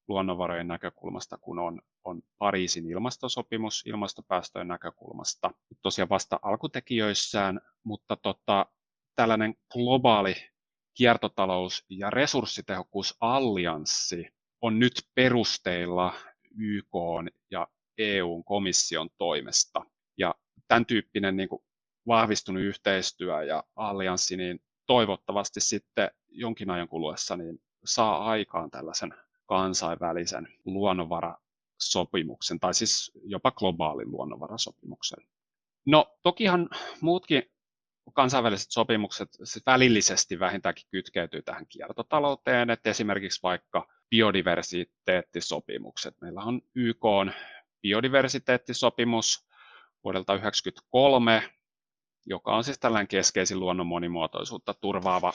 luonnonvarojen 0.07 0.67
näkökulmasta 0.67 1.37
kuin 1.37 1.59
on, 1.59 1.81
on 2.03 2.21
Pariisin 2.37 2.91
ilmastosopimus 2.91 3.83
ilmastopäästöjen 3.85 4.67
näkökulmasta. 4.67 5.51
Tosiaan 5.81 6.09
vasta 6.09 6.39
alkutekijöissään, 6.41 7.61
mutta 7.83 8.15
tota, 8.15 8.65
tällainen 9.15 9.55
globaali 9.73 10.35
kiertotalous- 10.93 11.85
ja 11.89 12.09
resurssitehokkuusallianssi 12.09 14.27
on 14.61 14.79
nyt 14.79 14.93
perusteilla 15.15 16.13
YK 16.57 16.93
ja 17.51 17.67
EUn 17.97 18.43
komission 18.43 19.09
toimesta. 19.17 19.85
Ja 20.17 20.35
tämän 20.67 20.85
tyyppinen 20.85 21.37
niin 21.37 21.49
kuin 21.49 21.63
vahvistunut 22.07 22.63
yhteistyö 22.63 23.43
ja 23.43 23.63
allianssi, 23.75 24.37
niin 24.37 24.59
toivottavasti 24.85 25.59
sitten 25.59 26.11
jonkin 26.29 26.69
ajan 26.69 26.87
kuluessa 26.87 27.37
niin 27.37 27.61
saa 27.85 28.25
aikaan 28.25 28.71
tällaisen 28.71 29.13
kansainvälisen 29.45 30.47
luonnonvarasopimuksen, 30.65 32.59
tai 32.59 32.73
siis 32.73 33.11
jopa 33.23 33.51
globaalin 33.51 34.11
luonnonvarasopimuksen. 34.11 35.27
No 35.85 36.17
tokihan 36.21 36.69
muutkin 37.01 37.43
kansainväliset 38.13 38.71
sopimukset 38.71 39.29
välillisesti 39.65 40.39
vähintäänkin 40.39 40.87
kytkeytyy 40.91 41.41
tähän 41.41 41.67
kiertotalouteen, 41.67 42.69
että 42.69 42.89
esimerkiksi 42.89 43.39
vaikka 43.43 43.87
biodiversiteettisopimukset. 44.09 46.15
Meillä 46.21 46.41
on 46.41 46.61
YK 46.75 47.05
on 47.05 47.31
biodiversiteettisopimus 47.83 49.47
vuodelta 50.03 50.33
1993, 50.33 51.49
joka 52.25 52.55
on 52.55 52.63
siis 52.63 52.79
tällainen 52.79 53.07
keskeisin 53.07 53.59
luonnon 53.59 53.87
monimuotoisuutta 53.87 54.73
turvaava 54.73 55.33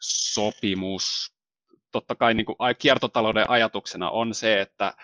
sopimus. 0.00 1.34
Totta 1.92 2.14
kai 2.14 2.34
niin 2.34 2.46
kuin 2.46 2.56
kiertotalouden 2.78 3.50
ajatuksena 3.50 4.10
on 4.10 4.34
se, 4.34 4.60
että 4.60 4.94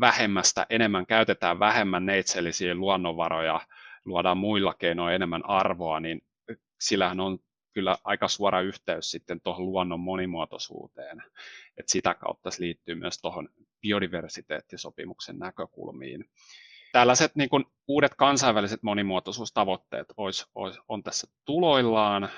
vähemmästä 0.00 0.66
enemmän 0.70 1.06
käytetään 1.06 1.58
vähemmän 1.58 2.06
neitsellisiä 2.06 2.74
luonnonvaroja, 2.74 3.60
luodaan 4.04 4.38
muilla 4.38 4.74
keinoin 4.74 5.14
enemmän 5.14 5.48
arvoa, 5.48 6.00
niin 6.00 6.22
sillähän 6.80 7.20
on 7.20 7.38
kyllä 7.72 7.98
aika 8.04 8.28
suora 8.28 8.60
yhteys 8.60 9.10
sitten 9.10 9.40
tuohon 9.40 9.66
luonnon 9.66 10.00
monimuotoisuuteen. 10.00 11.22
Et 11.76 11.88
sitä 11.88 12.14
kautta 12.14 12.50
se 12.50 12.62
liittyy 12.62 12.94
myös 12.94 13.18
tuohon 13.18 13.48
biodiversiteettisopimuksen 13.80 15.38
näkökulmiin. 15.38 16.24
Tällaiset 16.92 17.36
niin 17.36 17.48
kuin 17.48 17.64
uudet 17.88 18.14
kansainväliset 18.14 18.82
monimuotoisuustavoitteet 18.82 20.06
olisi, 20.16 20.44
olisi, 20.54 20.80
on 20.88 21.02
tässä 21.02 21.26
tuloillaan. 21.44 22.28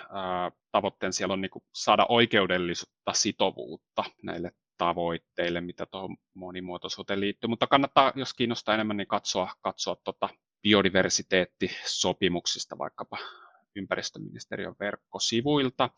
Tavoitteen 0.73 1.13
siellä 1.13 1.33
on 1.33 1.41
niin 1.41 1.51
kuin 1.51 1.65
saada 1.75 2.07
oikeudellista 2.09 3.13
sitovuutta 3.13 4.05
näille 4.23 4.53
tavoitteille, 4.79 5.61
mitä 5.61 5.87
tuohon 5.87 6.17
monimuotoisuuteen 6.35 7.21
liittyy, 7.21 7.49
mutta 7.49 7.67
kannattaa, 7.67 8.13
jos 8.15 8.35
kiinnostaa 8.35 8.75
enemmän, 8.75 8.97
niin 8.97 9.07
katsoa, 9.07 9.53
katsoa 9.61 9.97
tuota 10.05 10.29
biodiversiteettisopimuksista 10.63 12.79
vaikkapa 12.79 13.19
ympäristöministeriön 13.77 14.75
verkkosivuilta. 14.81 15.91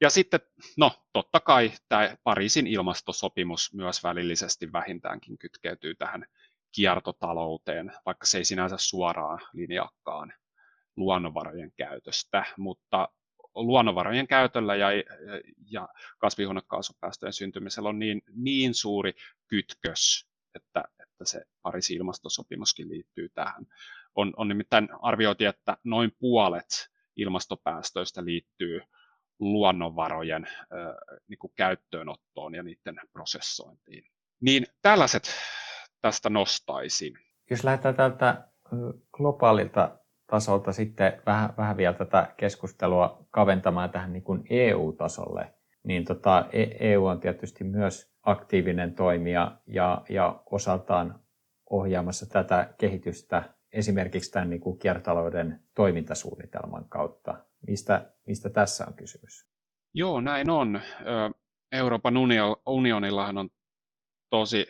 Ja 0.00 0.10
sitten, 0.10 0.40
no 0.76 0.92
totta 1.12 1.40
kai 1.40 1.72
tämä 1.88 2.16
Pariisin 2.24 2.66
ilmastosopimus 2.66 3.74
myös 3.74 4.02
välillisesti 4.02 4.72
vähintäänkin 4.72 5.38
kytkeytyy 5.38 5.94
tähän 5.94 6.24
kiertotalouteen, 6.72 7.92
vaikka 8.06 8.26
se 8.26 8.38
ei 8.38 8.44
sinänsä 8.44 8.76
suoraan 8.78 9.40
linjakkaan 9.52 10.32
luonnonvarojen 10.96 11.72
käytöstä, 11.76 12.44
mutta 12.58 13.08
luonnonvarojen 13.54 14.26
käytöllä 14.26 14.76
ja, 14.76 14.88
ja 15.70 15.88
kasvihuonekaasupäästöjen 16.18 17.32
syntymisellä 17.32 17.88
on 17.88 17.98
niin, 17.98 18.22
niin 18.34 18.74
suuri 18.74 19.12
kytkös, 19.46 20.28
että, 20.54 20.84
että 21.02 21.24
se 21.24 21.44
Pariisin 21.62 21.96
ilmastosopimuskin 21.96 22.88
liittyy 22.88 23.28
tähän. 23.28 23.66
On, 24.14 24.32
on 24.36 24.48
nimittäin 24.48 24.88
arvioitu, 25.02 25.44
että 25.44 25.76
noin 25.84 26.12
puolet 26.18 26.90
ilmastopäästöistä 27.18 28.24
liittyy 28.24 28.80
luonnonvarojen 29.38 30.48
niin 31.28 31.38
kuin 31.38 31.52
käyttöönottoon 31.56 32.54
ja 32.54 32.62
niiden 32.62 33.00
prosessointiin. 33.12 34.04
Niin 34.40 34.66
tällaiset 34.82 35.22
tästä 36.00 36.30
nostaisin. 36.30 37.18
Jos 37.50 37.64
lähdetään 37.64 37.94
tältä 37.94 38.48
globaalilta 39.12 39.98
tasolta 40.26 40.72
sitten 40.72 41.22
vähän, 41.26 41.54
vähän 41.56 41.76
vielä 41.76 41.94
tätä 41.94 42.34
keskustelua 42.36 43.26
kaventamaan 43.30 43.90
tähän 43.90 44.12
niin 44.12 44.22
kuin 44.22 44.44
EU-tasolle, 44.50 45.54
niin 45.82 46.04
tota, 46.04 46.46
EU 46.80 47.06
on 47.06 47.20
tietysti 47.20 47.64
myös 47.64 48.12
aktiivinen 48.22 48.94
toimija 48.94 49.56
ja, 49.66 50.02
ja 50.08 50.42
osaltaan 50.50 51.20
ohjaamassa 51.70 52.26
tätä 52.26 52.74
kehitystä 52.78 53.54
esimerkiksi 53.72 54.30
tämän 54.30 54.50
niin 54.50 54.60
kuin 54.60 54.78
kiertotalouden 54.78 55.62
toimintasuunnitelman 55.74 56.88
kautta. 56.88 57.44
Mistä, 57.66 58.12
mistä 58.26 58.50
tässä 58.50 58.84
on 58.86 58.94
kysymys? 58.94 59.46
Joo, 59.94 60.20
näin 60.20 60.50
on. 60.50 60.80
Euroopan 61.72 62.14
unionillahan 62.66 63.38
on 63.38 63.50
tosi 64.30 64.66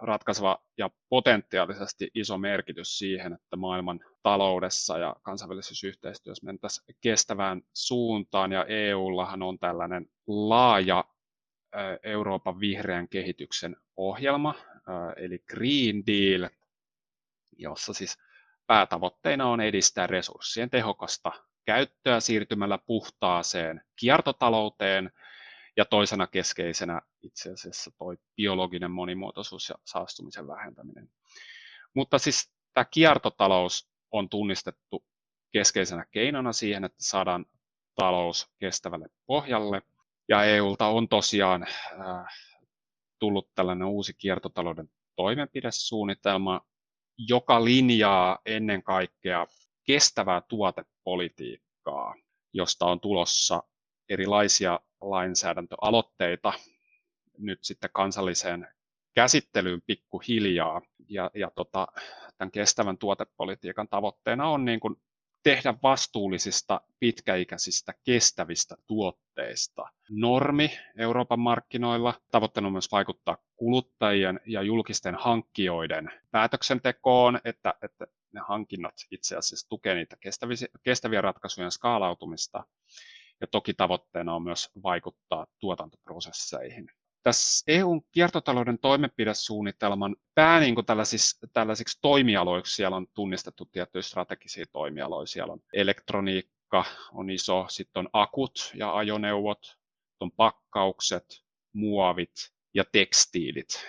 ratkaiseva 0.00 0.64
ja 0.78 0.90
potentiaalisesti 1.08 2.10
iso 2.14 2.38
merkitys 2.38 2.98
siihen, 2.98 3.32
että 3.32 3.56
maailman 3.56 4.00
taloudessa 4.22 4.98
ja 4.98 5.16
kansainvälisessä 5.22 5.86
yhteistyössä 5.86 6.46
mentäisiin 6.46 6.96
kestävään 7.00 7.62
suuntaan, 7.72 8.52
ja 8.52 8.64
EUllahan 8.64 9.42
on 9.42 9.58
tällainen 9.58 10.06
laaja 10.26 11.04
Euroopan 12.02 12.60
vihreän 12.60 13.08
kehityksen 13.08 13.76
ohjelma, 13.96 14.54
eli 15.16 15.38
Green 15.38 16.06
Deal, 16.06 16.48
jossa 17.58 17.92
siis 17.92 18.18
päätavoitteena 18.66 19.46
on 19.46 19.60
edistää 19.60 20.06
resurssien 20.06 20.70
tehokasta 20.70 21.32
käyttöä 21.64 22.20
siirtymällä 22.20 22.78
puhtaaseen 22.78 23.80
kiertotalouteen 23.96 25.10
ja 25.76 25.84
toisena 25.84 26.26
keskeisenä 26.26 27.00
itse 27.22 27.52
asiassa 27.52 27.90
toi 27.98 28.16
biologinen 28.36 28.90
monimuotoisuus 28.90 29.68
ja 29.68 29.74
saastumisen 29.84 30.46
vähentäminen. 30.46 31.08
Mutta 31.94 32.18
siis 32.18 32.52
tämä 32.74 32.84
kiertotalous 32.84 33.90
on 34.10 34.28
tunnistettu 34.28 35.04
keskeisenä 35.52 36.06
keinona 36.10 36.52
siihen, 36.52 36.84
että 36.84 37.04
saadaan 37.04 37.46
talous 37.94 38.50
kestävälle 38.58 39.08
pohjalle. 39.26 39.82
Ja 40.28 40.44
EUlta 40.44 40.86
on 40.86 41.08
tosiaan 41.08 41.62
äh, 41.62 42.26
tullut 43.18 43.54
tällainen 43.54 43.88
uusi 43.88 44.14
kiertotalouden 44.14 44.88
toimenpidesuunnitelma, 45.16 46.60
joka 47.18 47.64
linjaa 47.64 48.38
ennen 48.46 48.82
kaikkea 48.82 49.46
kestävää 49.84 50.42
tuotepolitiikkaa, 50.48 52.14
josta 52.52 52.86
on 52.86 53.00
tulossa 53.00 53.62
erilaisia 54.08 54.80
lainsäädäntöaloitteita 55.00 56.52
nyt 57.38 57.58
sitten 57.62 57.90
kansalliseen 57.92 58.68
käsittelyyn 59.14 59.82
pikkuhiljaa. 59.86 60.82
Ja, 61.08 61.30
ja 61.34 61.50
tota, 61.54 61.86
tämän 62.38 62.50
kestävän 62.50 62.98
tuotepolitiikan 62.98 63.88
tavoitteena 63.88 64.48
on 64.48 64.64
niin 64.64 64.80
kuin 64.80 64.96
tehdä 65.44 65.74
vastuullisista, 65.82 66.80
pitkäikäisistä, 67.00 67.94
kestävistä 68.04 68.76
tuotteista 68.86 69.86
normi 70.10 70.70
Euroopan 70.98 71.40
markkinoilla. 71.40 72.14
Tavoitteena 72.30 72.66
on 72.66 72.72
myös 72.72 72.92
vaikuttaa 72.92 73.36
kuluttajien 73.56 74.40
ja 74.46 74.62
julkisten 74.62 75.14
hankkijoiden 75.14 76.10
päätöksentekoon, 76.30 77.40
että, 77.44 77.74
että 77.82 78.06
ne 78.32 78.40
hankinnat 78.48 78.94
itse 79.10 79.36
asiassa 79.36 79.68
tukevat 79.68 79.96
niitä 79.96 80.16
kestäviä, 80.20 80.56
kestäviä 80.82 81.20
ratkaisujen 81.20 81.70
skaalautumista. 81.70 82.64
Ja 83.40 83.46
toki 83.46 83.74
tavoitteena 83.74 84.34
on 84.34 84.42
myös 84.42 84.70
vaikuttaa 84.82 85.46
tuotantoprosesseihin 85.60 86.90
tässä 87.24 87.64
EUn 87.66 88.02
kiertotalouden 88.12 88.78
toimenpidesuunnitelman 88.78 90.16
pää 90.34 90.60
niin 90.60 90.74
kuin 90.74 90.86
tällaisiksi, 90.86 91.46
tällaisiksi 91.52 91.98
toimialoiksi 92.02 92.74
siellä 92.74 92.96
on 92.96 93.06
tunnistettu 93.14 93.64
tiettyjä 93.72 94.02
strategisia 94.02 94.64
toimialoja. 94.72 95.26
Siellä 95.26 95.52
on 95.52 95.60
elektroniikka, 95.72 96.84
on 97.12 97.30
iso, 97.30 97.66
sitten 97.68 98.00
on 98.00 98.08
akut 98.12 98.72
ja 98.74 98.96
ajoneuvot, 98.96 99.76
on 100.20 100.32
pakkaukset, 100.32 101.24
muovit 101.72 102.52
ja 102.74 102.84
tekstiilit. 102.92 103.86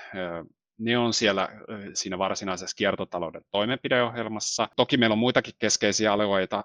Ne 0.78 0.98
on 0.98 1.14
siellä 1.14 1.50
siinä 1.94 2.18
varsinaisessa 2.18 2.76
kiertotalouden 2.76 3.42
toimenpideohjelmassa. 3.52 4.70
Toki 4.76 4.98
meillä 4.98 5.14
on 5.14 5.20
muitakin 5.20 5.54
keskeisiä 5.60 6.14
alueita, 6.14 6.64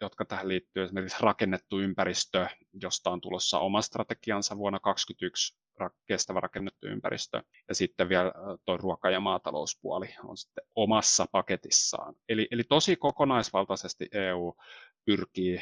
jotka 0.00 0.24
tähän 0.24 0.48
liittyy, 0.48 0.84
esimerkiksi 0.84 1.18
rakennettu 1.20 1.80
ympäristö, 1.80 2.46
josta 2.82 3.10
on 3.10 3.20
tulossa 3.20 3.58
oma 3.58 3.82
strategiansa 3.82 4.56
vuonna 4.56 4.80
2021 4.80 5.63
kestävä 6.06 6.40
rakennettu 6.40 6.86
ympäristö. 6.86 7.42
Ja 7.68 7.74
sitten 7.74 8.08
vielä 8.08 8.32
tuo 8.64 8.76
ruoka- 8.76 9.10
ja 9.10 9.20
maatalouspuoli 9.20 10.14
on 10.24 10.36
sitten 10.36 10.64
omassa 10.74 11.26
paketissaan. 11.32 12.14
Eli, 12.28 12.48
eli 12.50 12.64
tosi 12.64 12.96
kokonaisvaltaisesti 12.96 14.08
EU 14.12 14.56
pyrkii 15.04 15.60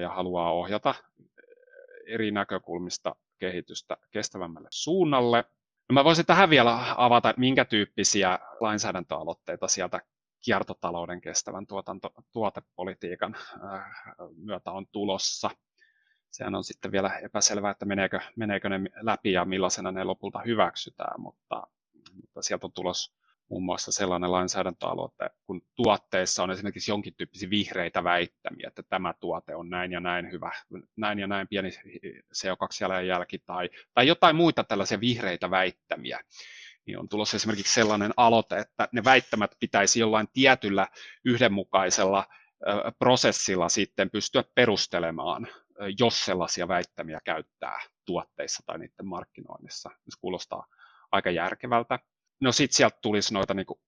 ja 0.00 0.08
haluaa 0.08 0.52
ohjata 0.52 0.94
eri 2.06 2.30
näkökulmista 2.30 3.16
kehitystä 3.38 3.96
kestävämmälle 4.10 4.68
suunnalle. 4.70 5.44
No 5.88 5.92
mä 5.92 6.04
voisin 6.04 6.26
tähän 6.26 6.50
vielä 6.50 6.78
avata, 6.96 7.34
minkä 7.36 7.64
tyyppisiä 7.64 8.38
lainsäädäntöaloitteita 8.60 9.68
sieltä 9.68 10.00
kiertotalouden 10.44 11.20
kestävän 11.20 11.66
tuotanto, 11.66 12.10
tuotepolitiikan 12.32 13.36
myötä 14.36 14.70
on 14.70 14.86
tulossa 14.92 15.50
sehän 16.32 16.54
on 16.54 16.64
sitten 16.64 16.92
vielä 16.92 17.18
epäselvää, 17.18 17.70
että 17.70 17.84
meneekö, 17.84 18.20
meneekö 18.36 18.68
ne 18.68 18.80
läpi 19.00 19.32
ja 19.32 19.44
millaisena 19.44 19.92
ne 19.92 20.04
lopulta 20.04 20.42
hyväksytään, 20.46 21.20
mutta, 21.20 21.66
mutta 22.14 22.42
sieltä 22.42 22.66
on 22.66 22.72
tulos 22.72 23.14
muun 23.52 23.64
muassa 23.64 23.92
sellainen 23.92 24.32
lainsäädäntöalue, 24.32 25.06
että 25.06 25.30
kun 25.46 25.62
tuotteissa 25.74 26.42
on 26.42 26.50
esimerkiksi 26.50 26.90
jonkin 26.90 27.14
tyyppisiä 27.14 27.50
vihreitä 27.50 28.04
väittämiä, 28.04 28.68
että 28.68 28.82
tämä 28.82 29.14
tuote 29.20 29.54
on 29.54 29.70
näin 29.70 29.92
ja 29.92 30.00
näin 30.00 30.32
hyvä, 30.32 30.52
näin 30.96 31.18
ja 31.18 31.26
näin 31.26 31.48
pieni 31.48 31.70
CO2-jalanjälki 32.34 33.38
tai, 33.38 33.70
tai 33.94 34.06
jotain 34.06 34.36
muita 34.36 34.64
tällaisia 34.64 35.00
vihreitä 35.00 35.50
väittämiä, 35.50 36.20
niin 36.86 36.98
on 36.98 37.08
tulossa 37.08 37.36
esimerkiksi 37.36 37.74
sellainen 37.74 38.12
aloite, 38.16 38.58
että 38.58 38.88
ne 38.92 39.04
väittämät 39.04 39.50
pitäisi 39.60 40.00
jollain 40.00 40.28
tietyllä 40.32 40.86
yhdenmukaisella 41.24 42.26
prosessilla 42.98 43.68
sitten 43.68 44.10
pystyä 44.10 44.44
perustelemaan, 44.54 45.48
jos 45.98 46.24
sellaisia 46.24 46.68
väittämiä 46.68 47.20
käyttää 47.24 47.80
tuotteissa 48.04 48.62
tai 48.66 48.78
niiden 48.78 49.06
markkinoinnissa. 49.06 49.90
Se 49.90 50.20
kuulostaa 50.20 50.66
aika 51.12 51.30
järkevältä. 51.30 51.98
No 52.40 52.52
sitten 52.52 52.76
sieltä 52.76 52.98
tulisi 53.02 53.34
noita 53.34 53.54
niin 53.54 53.66
kuin 53.66 53.80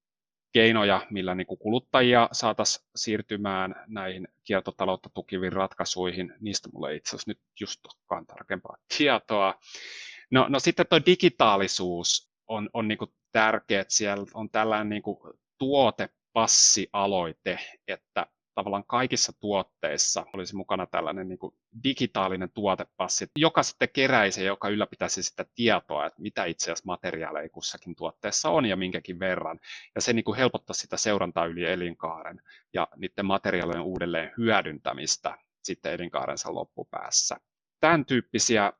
keinoja, 0.53 1.07
millä 1.11 1.35
niin 1.35 1.47
kuin 1.47 1.59
kuluttajia 1.59 2.29
saataisiin 2.33 2.87
siirtymään 2.97 3.75
näihin 3.87 4.29
kiertotaloutta 4.45 5.11
tukiviin 5.15 5.53
ratkaisuihin. 5.53 6.35
Niistä 6.41 6.69
mulla 6.73 6.91
ei 6.91 6.97
itse 6.97 7.09
asiassa 7.09 7.31
nyt 7.31 7.41
just 7.61 7.81
olekaan 7.87 8.27
tarkempaa 8.27 8.77
tietoa. 8.99 9.55
No, 10.31 10.47
no 10.49 10.61
sitten 10.61 10.87
tuo 10.91 11.01
digitaalisuus 11.07 12.31
on, 12.47 12.71
on 12.73 12.89
niin 12.89 12.99
tärkeä, 13.33 13.81
että 13.81 13.95
siellä 13.95 14.27
on 14.35 14.51
tällainen 14.51 14.89
niin 14.89 15.03
kuin 15.03 15.19
tuotepassialoite, 15.59 17.59
että 17.89 18.27
tavallaan 18.55 18.85
kaikissa 18.87 19.33
tuotteissa 19.41 20.27
olisi 20.33 20.57
mukana 20.57 20.87
tällainen 20.87 21.29
niin 21.29 21.39
kuin 21.39 21.55
digitaalinen 21.85 22.51
tuotepassi, 22.55 23.27
joka 23.37 23.63
sitten 23.63 23.89
keräisi 23.93 24.41
ja 24.41 24.47
joka 24.47 24.69
ylläpitäisi 24.69 25.23
sitä 25.23 25.47
tietoa, 25.55 26.07
että 26.07 26.23
mitä 26.23 26.45
itse 26.45 26.65
asiassa 26.65 26.87
materiaaleja 26.87 27.49
kussakin 27.49 27.95
tuotteessa 27.95 28.51
on 28.51 28.67
ja 28.67 28.77
minkäkin 28.77 29.19
verran. 29.19 29.61
Ja 29.95 30.01
se 30.01 30.13
niin 30.13 30.25
kuin 30.25 30.37
helpottaa 30.37 30.75
sitä 30.75 30.97
seurantaa 30.97 31.47
yli 31.47 31.65
elinkaaren 31.65 32.43
ja 32.75 32.89
niiden 32.97 33.27
materiaalien 33.27 33.83
uudelleen 33.83 34.33
hyödyntämistä 34.39 35.39
sitten 35.63 35.93
elinkaarensa 35.93 36.55
loppupäässä. 36.55 37.37
Tämän 37.81 38.05
tyyppisiä 38.05 38.73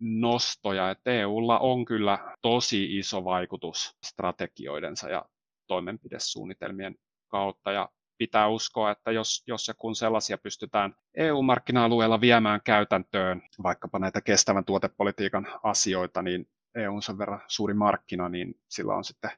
nostoja, 0.00 0.90
että 0.90 1.10
EUlla 1.10 1.58
on 1.58 1.84
kyllä 1.84 2.36
tosi 2.42 2.98
iso 2.98 3.24
vaikutus 3.24 3.96
strategioidensa 4.04 5.08
ja 5.10 5.24
toimenpidesuunnitelmien 5.66 6.94
kautta 7.28 7.72
ja 7.72 7.88
pitää 8.22 8.48
uskoa, 8.48 8.90
että 8.90 9.12
jos, 9.12 9.42
jos 9.46 9.68
ja 9.68 9.74
kun 9.74 9.96
sellaisia 9.96 10.38
pystytään 10.38 10.96
EU-markkina-alueella 11.14 12.20
viemään 12.20 12.60
käytäntöön, 12.64 13.42
vaikkapa 13.62 13.98
näitä 13.98 14.20
kestävän 14.20 14.64
tuotepolitiikan 14.64 15.46
asioita, 15.62 16.22
niin 16.22 16.48
EU 16.74 16.94
on 16.94 17.02
sen 17.02 17.18
verran 17.18 17.42
suuri 17.48 17.74
markkina, 17.74 18.28
niin 18.28 18.54
sillä 18.68 18.94
on 18.94 19.04
sitten 19.04 19.30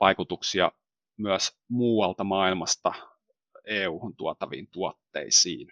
vaikutuksia 0.00 0.72
myös 1.18 1.58
muualta 1.68 2.24
maailmasta 2.24 2.92
EU-hun 3.64 4.16
tuotaviin 4.16 4.68
tuotteisiin. 4.70 5.68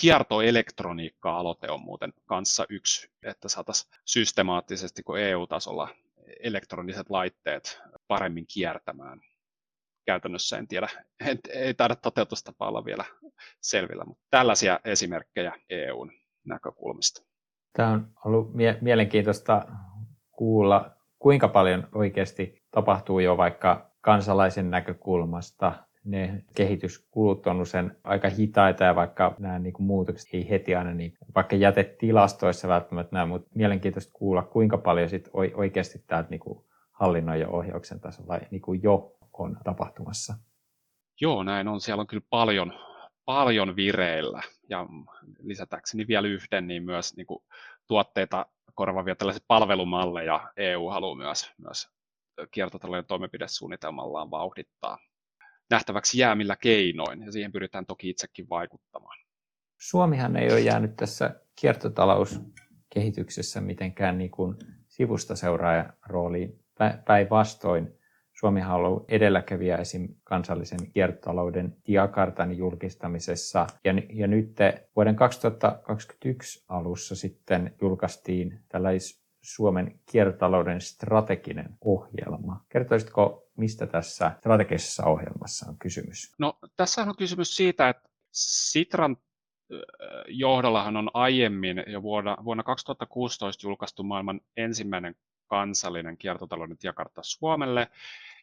Kiertoelektroniikka-aloite 0.00 1.70
on 1.70 1.80
muuten 1.80 2.12
kanssa 2.26 2.66
yksi, 2.68 3.10
että 3.22 3.48
saataisiin 3.48 3.92
systemaattisesti 4.04 5.02
kuin 5.02 5.22
EU-tasolla 5.22 5.88
elektroniset 6.40 7.10
laitteet 7.10 7.80
paremmin 8.06 8.46
kiertämään 8.46 9.20
käytännössä 10.08 10.58
en 10.58 10.68
tiedä, 10.68 10.88
en, 11.26 11.38
ei 11.48 11.74
taida 11.74 11.96
toteutustapa 11.96 12.68
olla 12.68 12.84
vielä 12.84 13.04
selvillä, 13.60 14.04
mutta 14.04 14.24
tällaisia 14.30 14.80
esimerkkejä 14.84 15.52
EUn 15.70 16.12
näkökulmista. 16.44 17.22
Tämä 17.76 17.90
on 17.90 18.08
ollut 18.24 18.54
mie- 18.54 18.78
mielenkiintoista 18.80 19.66
kuulla, 20.30 20.90
kuinka 21.18 21.48
paljon 21.48 21.88
oikeasti 21.94 22.62
tapahtuu 22.70 23.18
jo 23.18 23.36
vaikka 23.36 23.90
kansalaisen 24.00 24.70
näkökulmasta. 24.70 25.72
Ne 26.04 26.44
kehityskulut 26.54 27.46
on 27.46 27.60
usein 27.60 27.90
aika 28.04 28.28
hitaita 28.28 28.84
ja 28.84 28.94
vaikka 28.94 29.34
nämä 29.38 29.58
niin 29.58 29.72
kuin 29.72 29.86
muutokset 29.86 30.34
ei 30.34 30.50
heti 30.50 30.74
aina, 30.74 30.94
niin 30.94 31.14
vaikka 31.34 31.56
jätetilastoissa 31.56 32.68
välttämättä 32.68 33.16
näe, 33.16 33.26
mutta 33.26 33.50
mielenkiintoista 33.54 34.12
kuulla, 34.12 34.42
kuinka 34.42 34.78
paljon 34.78 35.08
sit 35.08 35.30
oikeasti 35.54 36.04
täältä 36.06 36.30
niin 36.30 36.40
kuin 36.40 36.64
hallinnon 36.92 37.40
ja 37.40 37.48
ohjauksen 37.48 38.00
tasolla 38.00 38.40
niin 38.50 38.62
kuin 38.62 38.82
jo 38.82 39.17
on 39.38 39.56
tapahtumassa? 39.64 40.34
Joo, 41.20 41.42
näin 41.42 41.68
on. 41.68 41.80
Siellä 41.80 42.00
on 42.00 42.06
kyllä 42.06 42.26
paljon, 42.30 42.72
paljon 43.24 43.76
vireillä. 43.76 44.42
Ja 44.68 44.86
lisätäkseni 45.42 46.06
vielä 46.08 46.28
yhden, 46.28 46.66
niin 46.66 46.82
myös 46.82 47.16
niin 47.16 47.26
kuin 47.26 47.44
tuotteita 47.86 48.46
korvaavia 48.74 49.16
tällaisia 49.16 49.44
palvelumalleja 49.48 50.52
EU 50.56 50.88
haluaa 50.88 51.16
myös, 51.16 51.52
myös 51.58 51.88
kiertotalouden 52.50 53.06
toimenpidesuunnitelmallaan 53.06 54.30
vauhdittaa. 54.30 54.98
Nähtäväksi 55.70 56.18
jää 56.18 56.34
millä 56.34 56.56
keinoin, 56.56 57.22
ja 57.22 57.32
siihen 57.32 57.52
pyritään 57.52 57.86
toki 57.86 58.10
itsekin 58.10 58.48
vaikuttamaan. 58.48 59.18
Suomihan 59.80 60.36
ei 60.36 60.52
ole 60.52 60.60
jäänyt 60.60 60.96
tässä 60.96 61.40
kiertotalouskehityksessä 61.60 63.60
mitenkään 63.60 64.18
niin 64.18 64.30
kuin 64.30 64.56
sivusta 64.88 65.36
seuraajan 65.36 65.92
rooliin. 66.06 66.64
Päinvastoin 67.06 67.97
Suomi 68.40 68.62
on 68.62 68.70
ollut 68.70 69.04
edelläkävijä 69.08 69.76
esim. 69.76 70.08
kansallisen 70.24 70.90
kiertotalouden 70.92 71.76
tiekartan 71.84 72.56
julkistamisessa. 72.56 73.66
Ja, 73.84 73.92
ja 74.12 74.26
nyt 74.26 74.56
vuoden 74.96 75.16
2021 75.16 76.64
alussa 76.68 77.16
sitten 77.16 77.74
julkaistiin 77.80 78.60
tällais 78.68 79.22
Suomen 79.42 80.00
kiertotalouden 80.10 80.80
strateginen 80.80 81.78
ohjelma. 81.84 82.64
Kertoisitko, 82.68 83.48
mistä 83.56 83.86
tässä 83.86 84.30
strategisessa 84.38 85.06
ohjelmassa 85.06 85.66
on 85.68 85.78
kysymys? 85.78 86.34
No, 86.38 86.58
tässä 86.76 87.02
on 87.02 87.16
kysymys 87.16 87.56
siitä, 87.56 87.88
että 87.88 88.08
Sitran 88.32 89.16
johdollahan 90.28 90.96
on 90.96 91.10
aiemmin 91.14 91.84
jo 91.86 92.02
vuonna, 92.02 92.36
vuonna 92.44 92.62
2016 92.62 93.66
julkaistu 93.66 94.02
maailman 94.02 94.40
ensimmäinen 94.56 95.14
kansallinen 95.48 96.18
kiertotalouden 96.18 96.78
tiekartta 96.78 97.20
Suomelle, 97.24 97.88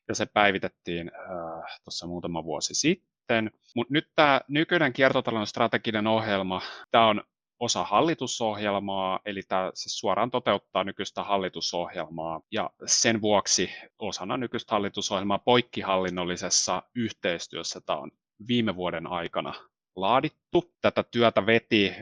ja 0.08 0.16
se 0.16 0.26
päivitettiin 0.26 1.12
äh, 1.14 1.80
tuossa 1.84 2.08
muutama 2.08 2.44
vuosi 2.44 2.76
sitten. 2.76 3.52
Mutta 3.76 3.94
nyt 3.94 4.08
tämä 4.16 4.42
nykyinen 4.48 4.94
kiertotalouden 4.94 5.48
strateginen 5.48 6.08
ohjelma, 6.08 6.62
tämä 6.92 7.08
on 7.08 7.24
osa 7.60 7.84
hallitusohjelmaa, 7.84 9.20
eli 9.26 9.42
tämä 9.48 9.72
se 9.74 9.90
suoraan 9.90 10.32
toteuttaa 10.32 10.84
nykyistä 10.84 11.24
hallitusohjelmaa, 11.24 12.42
ja 12.52 12.70
sen 12.86 13.22
vuoksi 13.22 13.70
osana 14.00 14.38
nykyistä 14.38 14.76
hallitusohjelmaa 14.76 15.40
poikkihallinnollisessa 15.40 16.84
yhteistyössä 16.96 17.82
tämä 17.82 18.00
on 18.00 18.12
viime 18.48 18.76
vuoden 18.76 19.08
aikana 19.08 19.54
laadittu. 19.96 20.74
Tätä 20.82 21.04
työtä 21.04 21.46
veti 21.46 21.94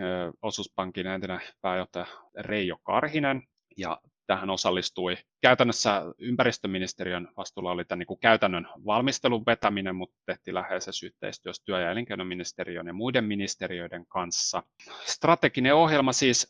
osuuspankin 0.41 1.07
entinen 1.07 1.41
pääjohtaja 1.61 2.05
Reijo 2.35 2.77
Karhinen, 2.83 3.43
ja 3.77 4.01
tähän 4.33 4.49
osallistui. 4.49 5.17
Käytännössä 5.41 6.01
ympäristöministeriön 6.17 7.27
vastuulla 7.37 7.71
oli 7.71 7.85
tämän 7.85 7.99
niin 7.99 8.07
kuin 8.07 8.19
käytännön 8.19 8.67
valmistelun 8.85 9.43
vetäminen, 9.45 9.95
mutta 9.95 10.15
tehtiin 10.25 10.55
läheisessä 10.55 11.05
yhteistyössä 11.05 11.63
työ- 11.65 11.81
ja 11.81 11.91
elinkeinoministeriön 11.91 12.87
ja 12.87 12.93
muiden 12.93 13.23
ministeriöiden 13.23 14.05
kanssa. 14.05 14.63
Strateginen 15.05 15.75
ohjelma 15.75 16.13
siis 16.13 16.47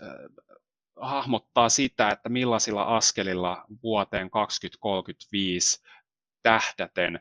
hahmottaa 0.95 1.69
sitä, 1.69 2.09
että 2.09 2.29
millaisilla 2.29 2.83
askelilla 2.83 3.65
vuoteen 3.83 4.29
2035 4.29 5.83
tähdäten 6.43 7.19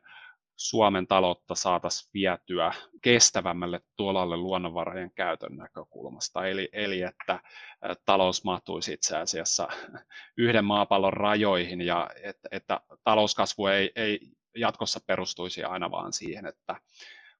Suomen 0.69 1.07
taloutta 1.07 1.55
saataisiin 1.55 2.11
vietyä 2.15 2.75
kestävämmälle 3.03 3.81
tuolalle 3.97 4.37
luonnonvarojen 4.37 5.11
käytön 5.15 5.57
näkökulmasta. 5.57 6.47
Eli, 6.47 6.69
eli 6.73 7.03
että 7.03 7.41
talous 8.05 8.45
mahtuisi 8.45 8.93
itse 8.93 9.17
asiassa 9.17 9.69
yhden 10.37 10.65
maapallon 10.65 11.13
rajoihin 11.13 11.81
ja 11.81 12.11
että, 12.23 12.49
että 12.51 12.81
talouskasvu 13.05 13.67
ei, 13.67 13.93
ei 13.97 14.21
jatkossa 14.57 15.01
perustuisi 15.07 15.65
aina 15.65 15.91
vaan 15.91 16.13
siihen, 16.13 16.47
että 16.47 16.77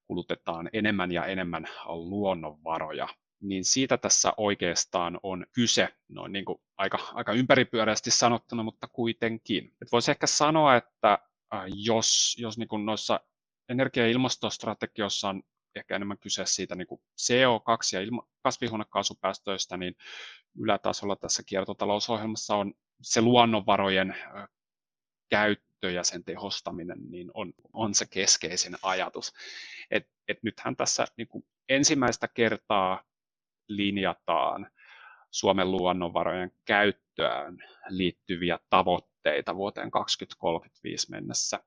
kulutetaan 0.07 0.71
enemmän 0.73 1.13
ja 1.13 1.27
enemmän 1.27 1.69
luonnonvaroja 1.87 3.09
niin 3.43 3.65
siitä 3.65 3.97
tässä 3.99 4.33
oikeastaan 4.37 5.21
on 5.23 5.47
kyse, 5.53 5.89
noin 6.09 6.33
niin 6.33 6.45
kuin 6.45 6.59
aika, 6.77 6.99
aika 7.15 7.33
ympäripyöreästi 7.33 8.11
sanottuna, 8.11 8.63
mutta 8.63 8.89
kuitenkin. 8.93 9.73
voisi 9.93 10.11
ehkä 10.11 10.27
sanoa, 10.27 10.77
että 10.77 11.19
jos, 11.75 12.37
jos 12.39 12.59
niin 12.59 12.69
kuin 12.69 12.87
noissa 12.87 13.21
energia- 13.69 14.03
ja 14.03 14.11
ilmastostrategioissa 14.11 15.29
on 15.29 15.43
ehkä 15.75 15.97
enemmän 15.97 16.19
kyse 16.19 16.47
siitä 16.47 16.75
niin 16.75 16.87
kuin 16.87 17.01
CO2- 17.01 17.97
ja 17.97 18.01
ilma- 18.01 18.29
kasvihuonekaasupäästöistä, 18.43 19.77
niin 19.77 19.95
ylätasolla 20.59 21.17
tässä 21.17 21.43
kiertotalousohjelmassa 21.47 22.57
on 22.57 22.75
se 23.03 23.21
luonnonvarojen 23.21 24.11
äh, 24.11 24.49
käyttö 25.31 25.91
ja 25.91 26.05
sen 26.05 26.25
tehostaminen 26.25 26.99
niin 27.11 27.31
on, 27.35 27.53
on 27.73 27.95
se 27.95 28.07
keskeisin 28.11 28.77
ajatus. 28.83 29.33
Et, 29.91 30.09
et 30.29 30.43
nythän 30.43 30.77
tässä 30.77 31.07
niin 31.17 31.29
kuin 31.29 31.45
ensimmäistä 31.69 32.29
kertaa 32.29 33.03
linjataan 33.69 34.71
Suomen 35.31 35.71
luonnonvarojen 35.71 36.53
käyttöön 36.65 37.59
liittyviä 37.89 38.59
tavoitteita 38.71 39.12
vuoteen 39.57 39.91
2035 39.91 41.11
mennessä. 41.11 41.61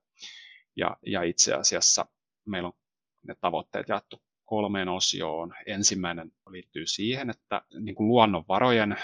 Ja, 0.76 0.96
ja 1.06 1.22
itse 1.22 1.54
asiassa 1.54 2.06
meillä 2.46 2.66
on 2.66 2.72
ne 3.22 3.34
tavoitteet 3.40 3.88
jaettu 3.88 4.22
kolmeen 4.44 4.88
osioon. 4.88 5.54
Ensimmäinen 5.66 6.32
liittyy 6.50 6.86
siihen, 6.86 7.30
että 7.30 7.62
niin 7.80 7.94
kuin 7.94 8.08
luonnonvarojen, 8.08 8.96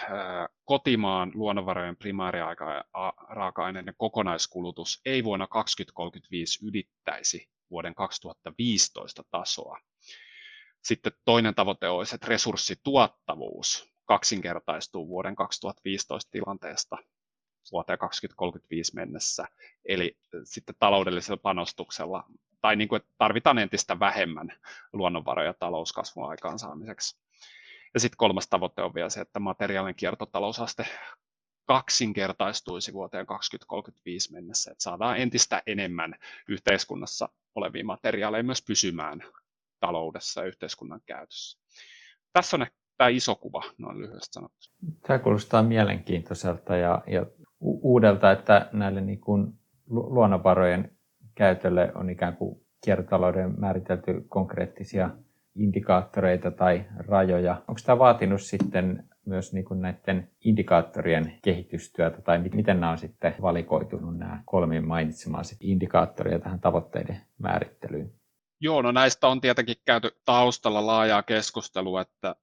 kotimaan 0.65 1.33
luonnonvarojen 1.35 1.97
primaariaika-aineiden 1.97 3.95
kokonaiskulutus 3.97 5.01
ei 5.05 5.25
vuonna 5.25 5.47
2035 5.47 6.67
ylittäisi 6.67 7.49
vuoden 7.71 7.95
2015 7.95 9.25
tasoa. 9.31 9.79
Sitten 10.85 11.12
toinen 11.25 11.55
tavoite 11.55 11.88
olisi, 11.88 12.15
että 12.15 12.27
resurssituottavuus 12.27 13.93
kaksinkertaistuu 14.05 15.09
vuoden 15.09 15.37
2015 15.37 16.31
tilanteesta 16.31 16.97
vuoteen 17.72 17.98
2035 17.98 18.94
mennessä. 18.94 19.44
Eli 19.85 20.18
sitten 20.44 20.75
taloudellisella 20.79 21.40
panostuksella, 21.42 22.25
tai 22.61 22.77
niin 22.77 22.88
kuin, 22.88 22.96
että 22.96 23.12
tarvitaan 23.18 23.59
entistä 23.59 24.01
vähemmän 24.01 24.48
luonnonvaroja 24.92 25.55
talouskasvun 25.55 26.29
aikaansaamiseksi. 26.29 27.22
Ja 27.94 28.01
sitten 28.01 28.16
kolmas 28.16 28.48
tavoite 28.48 28.83
on 28.83 28.94
vielä 28.94 29.09
se, 29.09 29.20
että 29.20 29.40
materiaalin 29.40 29.94
kiertotalousaste 29.94 30.87
kaksinkertaistuisi 31.64 32.92
vuoteen 32.92 33.27
2035 33.27 34.33
mennessä, 34.33 34.70
että 34.70 34.83
saadaan 34.83 35.18
entistä 35.18 35.62
enemmän 35.66 36.14
yhteiskunnassa 36.48 37.29
olevia 37.55 37.85
materiaaleja 37.85 38.42
myös 38.42 38.62
pysymään 38.66 39.25
taloudessa 39.81 40.40
ja 40.40 40.46
yhteiskunnan 40.46 41.01
käytössä. 41.07 41.59
Tässä 42.33 42.57
on 42.57 42.66
tämä 42.96 43.09
iso 43.09 43.35
kuva 43.35 43.62
noin 43.79 43.98
lyhyesti 43.98 44.33
sanottu. 44.33 44.68
Tämä 45.07 45.18
kuulostaa 45.18 45.62
mielenkiintoiselta 45.62 46.77
ja, 46.77 47.03
ja 47.07 47.27
uudelta, 47.62 48.33
että 48.33 48.68
näille 48.72 49.01
niin 49.01 49.20
kuin 49.20 49.53
luonnonvarojen 49.90 50.90
käytölle 51.35 51.92
on 51.94 52.11
ikään 52.11 52.37
kuin 52.37 52.61
kiertotalouden 52.85 53.61
määritelty 53.61 54.25
konkreettisia 54.29 55.11
indikaattoreita 55.55 56.51
tai 56.51 56.85
rajoja. 56.96 57.62
Onko 57.68 57.81
tämä 57.87 57.98
vaatinut 57.98 58.40
sitten 58.40 59.05
myös 59.27 59.53
niin 59.53 59.64
kuin 59.64 59.81
näiden 59.81 60.31
indikaattorien 60.44 61.38
kehitystyötä, 61.42 62.22
tai 62.22 62.38
miten 62.38 62.81
nämä 62.81 62.92
on 62.92 62.98
sitten 62.98 63.35
valikoitunut 63.42 64.18
nämä 64.18 64.42
kolme 64.44 64.81
mainitsemaan 64.81 65.44
indikaattoria 65.61 66.38
tähän 66.38 66.61
tavoitteiden 66.61 67.20
määrittelyyn? 67.38 68.12
Joo, 68.61 68.83
no 68.83 68.92
näistä 68.92 69.29
on 69.29 69.40
tietenkin 69.40 69.77
käyty 69.85 70.11
taustalla 70.25 70.87
laajaa 70.87 71.22
keskustelua, 71.22 72.01
että 72.01 72.37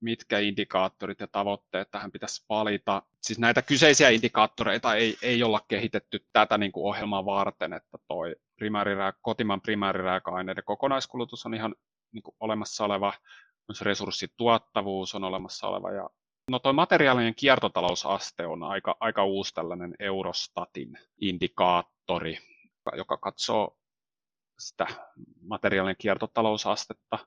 mitkä 0.00 0.38
indikaattorit 0.38 1.20
ja 1.20 1.26
tavoitteet 1.26 1.90
tähän 1.90 2.12
pitäisi 2.12 2.44
valita. 2.48 3.02
Siis 3.22 3.38
näitä 3.38 3.62
kyseisiä 3.62 4.08
indikaattoreita 4.08 4.94
ei, 4.94 5.16
ei 5.22 5.42
olla 5.42 5.60
kehitetty 5.68 6.26
tätä 6.32 6.58
niin 6.58 6.72
kuin 6.72 6.84
ohjelmaa 6.84 7.24
varten, 7.24 7.72
että 7.72 7.98
toi 8.08 8.36
primäärirää, 8.56 9.12
kotimaan 9.22 9.60
primäärirääka-aineiden 9.60 10.64
kokonaiskulutus 10.64 11.46
on 11.46 11.54
ihan 11.54 11.74
niin 12.12 12.22
kuin 12.22 12.36
olemassa 12.40 12.84
oleva, 12.84 13.12
myös 13.68 13.80
resurssituottavuus 13.80 15.14
on 15.14 15.24
olemassa 15.24 15.66
oleva 15.66 15.90
ja 15.90 16.10
No 16.50 16.58
tuo 16.58 16.72
materiaalinen 16.72 17.34
kiertotalousaste 17.34 18.46
on 18.46 18.62
aika, 18.62 18.96
aika 19.00 19.24
uusi 19.24 19.54
tällainen 19.54 19.94
Eurostatin 19.98 20.98
indikaattori, 21.20 22.38
joka 22.96 23.16
katsoo 23.16 23.76
sitä 24.58 24.86
materiaalinen 25.40 25.96
kiertotalousastetta. 25.98 27.18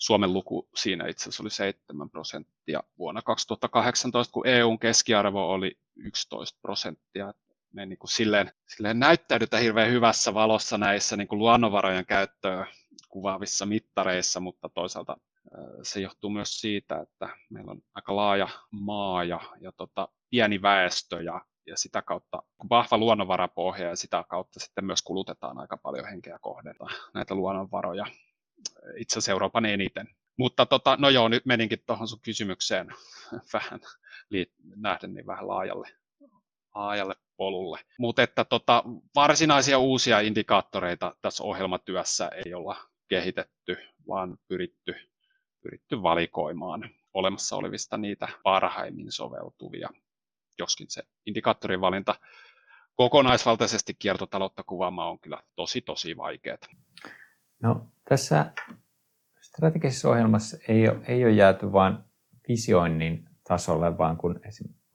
Suomen 0.00 0.32
luku 0.32 0.68
siinä 0.74 1.08
itse 1.08 1.22
asiassa 1.22 1.42
oli 1.42 1.50
7 1.50 2.10
prosenttia 2.10 2.82
vuonna 2.98 3.22
2018, 3.22 4.32
kun 4.32 4.46
EUn 4.46 4.78
keskiarvo 4.78 5.52
oli 5.52 5.78
11 5.96 6.58
prosenttia. 6.62 7.34
Me 7.72 7.86
niin 7.86 7.98
kuin 7.98 8.10
silleen, 8.10 8.52
silleen 8.66 8.98
näyttäydytään 8.98 9.62
hirveän 9.62 9.90
hyvässä 9.90 10.34
valossa 10.34 10.78
näissä 10.78 11.16
niin 11.16 11.28
kuin 11.28 11.38
luonnonvarojen 11.38 12.06
käyttöä 12.06 12.66
kuvaavissa 13.08 13.66
mittareissa, 13.66 14.40
mutta 14.40 14.68
toisaalta 14.68 15.16
se 15.82 16.00
johtuu 16.00 16.30
myös 16.30 16.60
siitä, 16.60 17.00
että 17.00 17.36
meillä 17.50 17.70
on 17.70 17.82
aika 17.94 18.16
laaja 18.16 18.48
maa 18.70 19.24
ja, 19.24 19.40
ja 19.60 19.72
tota, 19.72 20.08
pieni 20.30 20.62
väestö 20.62 21.22
ja, 21.22 21.40
ja 21.66 21.76
sitä 21.76 22.02
kautta 22.02 22.42
vahva 22.70 22.98
luonnonvarapohja 22.98 23.88
ja 23.88 23.96
sitä 23.96 24.24
kautta 24.28 24.60
sitten 24.60 24.84
myös 24.84 25.02
kulutetaan 25.02 25.58
aika 25.58 25.76
paljon 25.76 26.06
henkeä 26.06 26.38
kohden 26.40 26.74
näitä 27.14 27.34
luonnonvaroja 27.34 28.06
itse 28.96 29.12
asiassa 29.12 29.32
Euroopan 29.32 29.66
eniten. 29.66 30.08
Mutta 30.36 30.66
tota, 30.66 30.96
no 31.00 31.08
joo, 31.08 31.28
nyt 31.28 31.46
meninkin 31.46 31.82
tuohon 31.86 32.08
sun 32.08 32.20
kysymykseen 32.22 32.88
vähän 33.52 33.80
nähden 34.76 35.14
niin 35.14 35.26
vähän 35.26 35.48
laajalle, 35.48 35.88
laajalle 36.74 37.14
polulle. 37.36 37.80
Mutta 37.98 38.22
että 38.22 38.44
tota, 38.44 38.84
varsinaisia 39.14 39.78
uusia 39.78 40.20
indikaattoreita 40.20 41.16
tässä 41.22 41.44
ohjelmatyössä 41.44 42.30
ei 42.46 42.54
olla 42.54 42.76
kehitetty, 43.08 43.76
vaan 44.08 44.38
pyritty, 44.48 44.94
pyritty 45.62 46.02
valikoimaan 46.02 46.90
olemassa 47.14 47.56
olevista 47.56 47.96
niitä 47.96 48.28
parhaimmin 48.42 49.12
soveltuvia, 49.12 49.88
joskin 50.58 50.90
se 50.90 51.02
indikaattorin 51.26 51.80
valinta 51.80 52.14
kokonaisvaltaisesti 52.94 53.94
kiertotaloutta 53.94 54.62
kuvaamaan 54.62 55.10
on 55.10 55.20
kyllä 55.20 55.42
tosi 55.56 55.80
tosi 55.80 56.16
vaikeaa. 56.16 56.58
No, 57.62 57.86
tässä 58.10 58.46
strategisessa 59.40 60.10
ohjelmassa 60.10 60.56
ei 60.68 60.88
ole, 60.88 60.98
ei 61.08 61.24
ole 61.24 61.32
jääty 61.32 61.72
vain 61.72 61.94
visioinnin 62.48 63.24
tasolle, 63.48 63.98
vaan 63.98 64.16
kun 64.16 64.40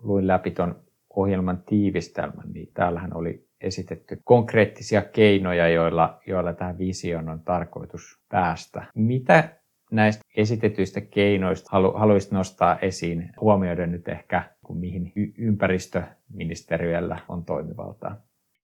luin 0.01 0.27
läpi 0.27 0.51
tuon 0.51 0.83
ohjelman 1.15 1.63
tiivistelmän, 1.65 2.51
niin 2.53 2.71
täällähän 2.73 3.17
oli 3.17 3.47
esitetty 3.61 4.21
konkreettisia 4.23 5.01
keinoja, 5.01 5.69
joilla, 5.69 6.19
joilla 6.27 6.53
tähän 6.53 6.77
visioon 6.77 7.29
on 7.29 7.39
tarkoitus 7.39 8.19
päästä. 8.29 8.85
Mitä 8.95 9.49
näistä 9.91 10.23
esitetyistä 10.37 11.01
keinoista 11.01 11.69
halu, 11.71 11.93
haluaisit 11.93 12.31
nostaa 12.31 12.79
esiin, 12.79 13.31
huomioiden 13.41 13.91
nyt 13.91 14.07
ehkä, 14.07 14.43
kun 14.63 14.77
mihin 14.77 15.13
ympäristöministeriöllä 15.37 17.19
on 17.27 17.45
toimivaltaa? 17.45 18.15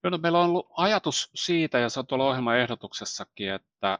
No, 0.02 0.18
meillä 0.18 0.40
on 0.40 0.48
ollut 0.48 0.68
ajatus 0.76 1.30
siitä, 1.34 1.78
ja 1.78 1.88
se 1.88 2.00
on 2.00 2.06
tuolla 2.06 2.28
ohjelman 2.28 2.58
ehdotuksessakin, 2.58 3.52
että 3.52 3.98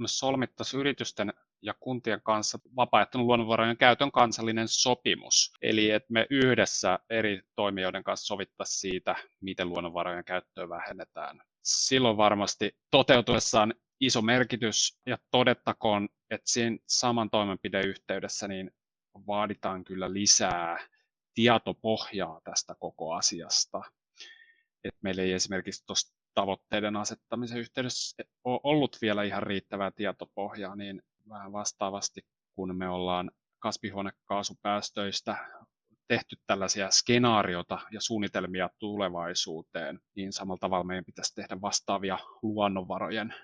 me 0.00 0.08
solmittaisiin 0.08 0.80
yritysten 0.80 1.32
ja 1.62 1.74
kuntien 1.80 2.20
kanssa 2.22 2.58
vapaaehtoinen 2.76 3.26
luonnonvarojen 3.26 3.76
käytön 3.76 4.12
kansallinen 4.12 4.68
sopimus. 4.68 5.52
Eli 5.62 5.90
että 5.90 6.12
me 6.12 6.26
yhdessä 6.30 6.98
eri 7.10 7.42
toimijoiden 7.56 8.04
kanssa 8.04 8.26
sovittaisiin 8.26 8.80
siitä, 8.80 9.16
miten 9.40 9.68
luonnonvarojen 9.68 10.24
käyttöä 10.24 10.68
vähennetään. 10.68 11.40
Silloin 11.62 12.16
varmasti 12.16 12.78
toteutuessaan 12.90 13.74
iso 14.00 14.22
merkitys 14.22 15.00
ja 15.06 15.18
todettakoon, 15.30 16.08
että 16.30 16.50
siinä 16.50 16.76
saman 16.86 17.30
toimenpideyhteydessä 17.30 18.48
niin 18.48 18.70
vaaditaan 19.26 19.84
kyllä 19.84 20.12
lisää 20.12 20.88
tietopohjaa 21.34 22.40
tästä 22.44 22.74
koko 22.80 23.14
asiasta. 23.14 23.82
Et 24.84 24.94
meillä 25.02 25.22
ei 25.22 25.32
esimerkiksi 25.32 25.86
tuosta 25.86 26.19
tavoitteiden 26.34 26.96
asettamisen 26.96 27.58
yhteydessä 27.58 28.24
ole 28.44 28.60
ollut 28.62 28.98
vielä 29.02 29.22
ihan 29.22 29.42
riittävää 29.42 29.90
tietopohjaa, 29.90 30.76
niin 30.76 31.02
vähän 31.28 31.52
vastaavasti, 31.52 32.26
kun 32.54 32.76
me 32.76 32.88
ollaan 32.88 33.30
kasvihuonekaasupäästöistä 33.58 35.36
tehty 36.08 36.36
tällaisia 36.46 36.90
skenaariota 36.90 37.78
ja 37.90 38.00
suunnitelmia 38.00 38.70
tulevaisuuteen, 38.78 40.00
niin 40.16 40.32
samalla 40.32 40.58
tavalla 40.58 40.84
meidän 40.84 41.04
pitäisi 41.04 41.34
tehdä 41.34 41.60
vastaavia 41.60 42.18
luonnonvarojen 42.42 43.34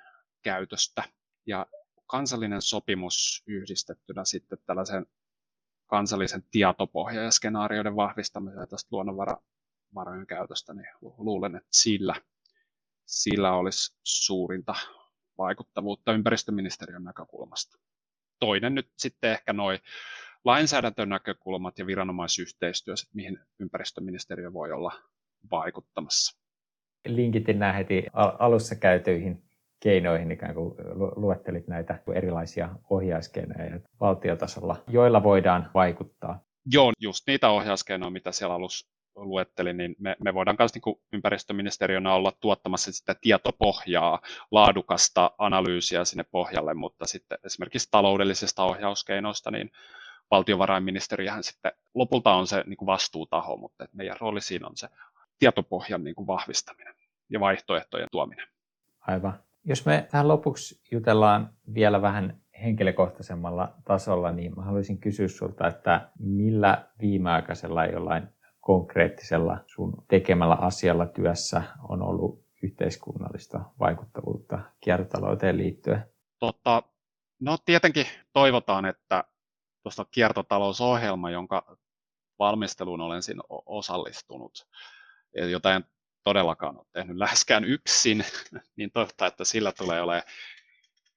käytöstä. 0.42 1.04
Ja 1.46 1.66
kansallinen 2.06 2.62
sopimus 2.62 3.42
yhdistettynä 3.46 4.24
sitten 4.24 4.58
tällaisen 4.66 5.06
kansallisen 5.86 6.42
tietopohjan 6.50 7.24
ja 7.24 7.30
skenaarioiden 7.30 7.96
vahvistamiseen 7.96 8.68
tästä 8.68 8.88
luonnonvarojen 8.90 10.26
käytöstä, 10.28 10.74
niin 10.74 10.88
luulen, 11.00 11.56
että 11.56 11.68
sillä, 11.72 12.14
sillä 13.06 13.52
olisi 13.52 13.96
suurinta 14.04 14.74
vaikuttavuutta 15.38 16.12
ympäristöministeriön 16.12 17.04
näkökulmasta. 17.04 17.78
Toinen 18.40 18.74
nyt 18.74 18.90
sitten 18.98 19.30
ehkä 19.30 19.52
noin 19.52 19.78
lainsäädäntön 20.44 21.08
näkökulmat 21.08 21.78
ja 21.78 21.86
viranomaisyhteistyö, 21.86 22.94
mihin 23.14 23.38
ympäristöministeriö 23.60 24.52
voi 24.52 24.72
olla 24.72 24.92
vaikuttamassa. 25.50 26.40
Linkitin 27.06 27.58
nämä 27.58 27.72
heti 27.72 28.06
alussa 28.38 28.74
käytyihin 28.74 29.42
keinoihin, 29.80 30.32
ikään 30.32 30.54
kuin 30.54 30.74
luettelit 31.16 31.68
näitä 31.68 32.02
erilaisia 32.14 32.70
ohjauskeinoja 32.90 33.80
valtiotasolla, 34.00 34.84
joilla 34.88 35.22
voidaan 35.22 35.70
vaikuttaa. 35.74 36.40
Joo, 36.72 36.92
just 37.00 37.26
niitä 37.26 37.50
ohjauskeinoja, 37.50 38.10
mitä 38.10 38.32
siellä 38.32 38.54
alussa 38.54 38.95
luettelin, 39.16 39.76
niin 39.76 39.96
me, 39.98 40.16
me 40.24 40.34
voidaan 40.34 40.56
myös 40.58 40.74
niin 40.74 40.96
ympäristöministeriönä 41.12 42.14
olla 42.14 42.32
tuottamassa 42.40 42.92
sitä 42.92 43.14
tietopohjaa, 43.20 44.20
laadukasta 44.50 45.30
analyysiä 45.38 46.04
sinne 46.04 46.24
pohjalle, 46.30 46.74
mutta 46.74 47.06
sitten 47.06 47.38
esimerkiksi 47.44 47.88
taloudellisesta 47.90 48.64
ohjauskeinoista, 48.64 49.50
niin 49.50 49.70
valtiovarainministeriöhän 50.30 51.44
sitten 51.44 51.72
lopulta 51.94 52.34
on 52.34 52.46
se 52.46 52.64
niin 52.66 52.76
kuin 52.76 52.86
vastuutaho, 52.86 53.56
mutta 53.56 53.88
meidän 53.92 54.16
rooli 54.20 54.40
siinä 54.40 54.66
on 54.66 54.76
se 54.76 54.88
tietopohjan 55.38 56.04
niin 56.04 56.14
kuin 56.14 56.26
vahvistaminen 56.26 56.94
ja 57.30 57.40
vaihtoehtojen 57.40 58.08
tuominen. 58.12 58.46
Aivan. 59.00 59.40
Jos 59.64 59.86
me 59.86 60.08
tähän 60.10 60.28
lopuksi 60.28 60.80
jutellaan 60.90 61.50
vielä 61.74 62.02
vähän 62.02 62.40
henkilökohtaisemmalla 62.62 63.74
tasolla, 63.84 64.32
niin 64.32 64.52
mä 64.56 64.62
haluaisin 64.62 64.98
kysyä 64.98 65.28
sulta, 65.28 65.66
että 65.66 66.08
millä 66.18 66.84
viimeaikaisella 67.00 67.86
jollain 67.86 68.28
konkreettisella 68.66 69.58
sun 69.66 70.04
tekemällä 70.08 70.54
asialla 70.54 71.06
työssä 71.06 71.62
on 71.88 72.02
ollut 72.02 72.44
yhteiskunnallista 72.62 73.60
vaikuttavuutta 73.80 74.58
kiertotalouteen 74.80 75.56
liittyen? 75.56 76.04
Totta, 76.38 76.82
No 77.40 77.58
tietenkin 77.64 78.06
toivotaan, 78.32 78.86
että 78.86 79.24
tuosta 79.82 80.04
kiertotalousohjelma, 80.10 81.30
jonka 81.30 81.76
valmisteluun 82.38 83.00
olen 83.00 83.22
siinä 83.22 83.42
osallistunut, 83.66 84.66
jota 85.50 85.74
en 85.74 85.84
todellakaan 86.24 86.76
ole 86.76 86.86
tehnyt 86.92 87.16
läheskään 87.16 87.64
yksin, 87.64 88.24
niin 88.76 88.90
toivotaan, 88.90 89.28
että 89.28 89.44
sillä 89.44 89.72
tulee 89.72 90.02
olemaan 90.02 90.22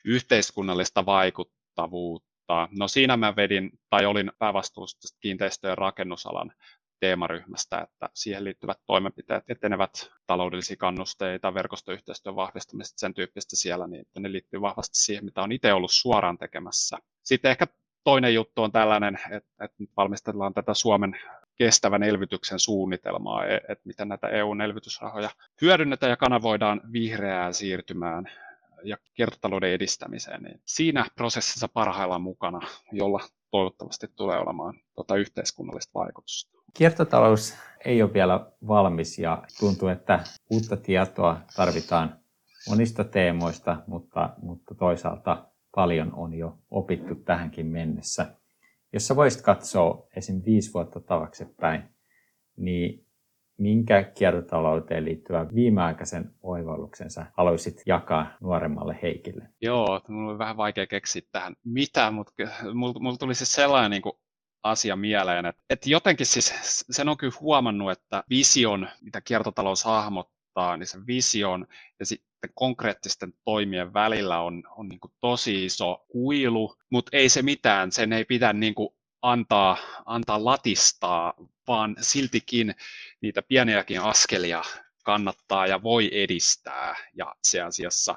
yhteiskunnallista 0.06 1.06
vaikuttavuutta. 1.06 2.70
No 2.80 2.88
siinä 2.88 3.18
mä 3.18 3.36
vedin, 3.36 3.72
tai 3.90 4.06
olin 4.06 4.32
päävastuussa 4.40 5.18
kiinteistöjen 5.20 5.78
rakennusalan 5.78 6.52
teemaryhmästä, 7.00 7.82
että 7.82 8.10
siihen 8.14 8.44
liittyvät 8.44 8.80
toimenpiteet 8.86 9.44
etenevät 9.48 10.12
taloudellisia 10.28 10.78
kannusteita, 10.78 11.54
verkostoyhteistyön 11.54 12.36
vahvistamista, 12.36 13.00
sen 13.00 13.14
tyyppistä 13.14 13.56
siellä, 13.56 13.88
niin 13.88 14.02
että 14.02 14.20
ne 14.20 14.32
liittyy 14.32 14.62
vahvasti 14.62 14.98
siihen, 14.98 15.26
mitä 15.26 15.42
on 15.42 15.52
itse 15.52 15.74
ollut 15.74 15.92
suoraan 15.92 16.38
tekemässä. 16.38 16.98
Sitten 17.24 17.52
ehkä 17.52 17.68
toinen 18.04 18.34
juttu 18.34 18.64
on 18.64 18.72
tällainen, 18.72 19.20
että, 19.32 19.66
että 19.66 19.76
nyt 19.80 19.90
valmistellaan 19.98 20.54
tätä 20.54 20.74
Suomen 20.74 21.20
kestävän 21.56 22.04
elvytyksen 22.04 22.60
suunnitelmaa, 22.60 23.46
e, 23.46 23.56
että 23.56 23.82
miten 23.86 24.08
näitä 24.08 24.28
EU-elvytysrahoja 24.28 25.30
hyödynnetään 25.62 26.10
ja 26.10 26.18
kanavoidaan 26.18 26.82
vihreään 26.94 27.54
siirtymään 27.54 28.26
ja 28.84 28.98
kiertotalouden 29.14 29.72
edistämiseen, 29.72 30.44
niin 30.44 30.62
siinä 30.66 31.06
prosessissa 31.16 31.68
parhaillaan 31.68 32.22
mukana, 32.22 32.60
jolla 32.92 33.20
toivottavasti 33.52 34.08
tulee 34.16 34.40
olemaan 34.40 34.74
tuota 34.96 35.16
yhteiskunnallista 35.16 36.00
vaikutusta. 36.00 36.60
Kiertotalous 36.74 37.54
ei 37.86 38.02
ole 38.02 38.14
vielä 38.14 38.52
valmis 38.68 39.20
ja 39.20 39.44
tuntuu, 39.60 39.88
että 39.88 40.24
uutta 40.50 40.78
tietoa 40.78 41.42
tarvitaan 41.56 42.20
monista 42.70 43.04
teemoista, 43.04 43.84
mutta, 43.88 44.30
mutta 44.42 44.76
toisaalta 44.76 45.46
paljon 45.76 46.14
on 46.16 46.34
jo 46.34 46.58
opittu 46.72 47.16
tähänkin 47.16 47.66
mennessä. 47.66 48.36
Jos 48.94 49.08
sä 49.08 49.16
voisit 49.16 49.42
katsoa 49.42 50.08
esim. 50.16 50.42
viisi 50.46 50.74
vuotta 50.74 51.00
taaksepäin, 51.00 51.84
niin 52.58 53.09
minkä 53.60 54.04
kiertotalouteen 54.04 55.06
liittyvän 55.06 55.56
viimeaikaisen 55.56 56.32
oivalluksensa 56.44 57.26
haluaisit 57.38 57.82
jakaa 57.86 58.38
nuoremmalle 58.42 59.00
Heikille? 59.02 59.50
Joo, 59.62 60.02
mulla 60.08 60.32
on 60.32 60.38
vähän 60.38 60.58
vaikea 60.58 60.88
keksiä 60.88 61.22
tähän 61.32 61.56
mitään, 61.64 62.14
mutta 62.14 62.34
mulla 63.00 63.18
tuli 63.18 63.36
siis 63.36 63.54
sellainen 63.54 63.92
niin 63.92 64.02
kuin 64.02 64.14
asia 64.64 64.96
mieleen, 64.96 65.46
että, 65.46 65.62
että 65.70 65.90
jotenkin 65.90 66.26
siis 66.26 66.86
sen 66.92 67.10
on 67.10 67.18
kyllä 67.18 67.38
huomannut, 67.40 67.92
että 67.92 68.24
vision, 68.30 68.88
mitä 69.02 69.22
kiertotalous 69.22 69.84
hahmottaa, 69.84 70.78
niin 70.78 70.88
sen 70.88 71.08
vision 71.08 71.68
ja 72.00 72.06
sitten 72.06 72.50
konkreettisten 72.54 73.34
toimien 73.46 73.94
välillä 73.94 74.42
on, 74.42 74.64
on 74.76 74.90
niin 74.90 75.00
kuin 75.00 75.12
tosi 75.20 75.66
iso 75.66 76.06
kuilu, 76.08 76.76
mutta 76.90 77.18
ei 77.18 77.30
se 77.30 77.42
mitään, 77.42 77.92
sen 77.92 78.14
ei 78.14 78.26
pidä 78.26 78.54
niin 78.54 78.76
kuin 78.76 78.90
antaa, 79.22 79.78
antaa 80.06 80.46
latistaa, 80.46 81.34
vaan 81.68 81.96
siltikin 82.00 82.76
niitä 83.22 83.42
pieniäkin 83.42 84.02
askelia 84.02 84.64
kannattaa 85.04 85.68
ja 85.68 85.84
voi 85.84 86.10
edistää. 86.14 86.96
Ja 87.14 87.36
se 87.44 87.62
asiassa 87.62 88.16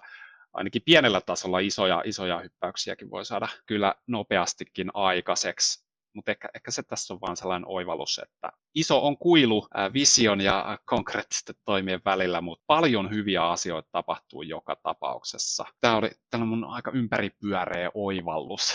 ainakin 0.53 0.83
pienellä 0.85 1.21
tasolla 1.21 1.59
isoja, 1.59 2.03
isoja 2.05 2.39
hyppäyksiäkin 2.39 3.11
voi 3.11 3.25
saada 3.25 3.49
kyllä 3.67 3.95
nopeastikin 4.07 4.91
aikaiseksi. 4.95 5.83
Mutta 6.15 6.31
ehkä, 6.31 6.49
ehkä 6.55 6.71
se 6.71 6.83
tässä 6.83 7.15
on 7.15 7.21
vain 7.21 7.37
sellainen 7.37 7.69
oivallus, 7.69 8.19
että 8.19 8.53
iso 8.75 9.07
on 9.07 9.19
kuilu 9.19 9.69
vision 9.93 10.41
ja 10.41 10.79
konkreettisten 10.85 11.55
toimien 11.65 12.01
välillä, 12.05 12.41
mutta 12.41 12.65
paljon 12.67 13.11
hyviä 13.11 13.49
asioita 13.49 13.89
tapahtuu 13.93 14.43
joka 14.43 14.77
tapauksessa. 14.83 15.65
Tämä 15.81 15.97
oli 15.97 16.11
tällainen 16.31 16.59
mun 16.59 16.65
aika 16.65 16.91
ympäripyöreä 16.95 17.91
oivallus. 17.95 18.75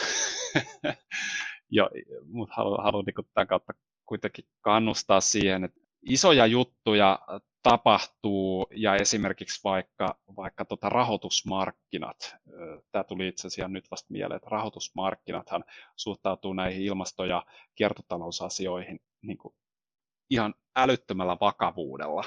mutta 2.32 2.56
haluan, 2.56 2.84
haluan 2.84 3.06
niin 3.06 3.28
tämän 3.34 3.48
kautta 3.48 3.74
kuitenkin 4.06 4.46
kannustaa 4.62 5.22
siihen, 5.22 5.64
että 5.64 5.87
isoja 6.02 6.46
juttuja 6.46 7.20
tapahtuu 7.64 8.68
ja 8.76 8.96
esimerkiksi 8.96 9.60
vaikka, 9.64 10.20
vaikka 10.36 10.66
tota 10.66 10.90
rahoitusmarkkinat, 10.90 12.36
tämä 12.92 13.04
tuli 13.04 13.28
itse 13.28 13.48
asiassa 13.48 13.68
nyt 13.68 13.92
vasta 13.92 14.14
mieleen, 14.14 14.36
että 14.36 14.50
rahoitusmarkkinathan 14.50 15.64
suhtautuu 15.96 16.54
näihin 16.54 16.82
ilmasto- 16.82 17.26
ja 17.26 17.46
kiertotalousasioihin 17.76 19.00
niin 19.22 19.38
kuin 19.38 19.56
ihan 20.30 20.54
älyttömällä 20.76 21.38
vakavuudella, 21.42 22.24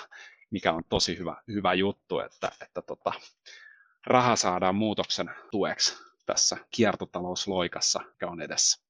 mikä 0.50 0.72
on 0.72 0.82
tosi 0.88 1.18
hyvä, 1.18 1.36
hyvä 1.48 1.74
juttu, 1.74 2.20
että, 2.20 2.52
että 2.62 2.82
tota, 2.82 3.12
raha 4.06 4.36
saadaan 4.36 4.74
muutoksen 4.74 5.30
tueksi 5.50 5.98
tässä 6.26 6.56
kiertotalousloikassa, 6.70 8.00
mikä 8.12 8.28
on 8.28 8.40
edessä. 8.42 8.89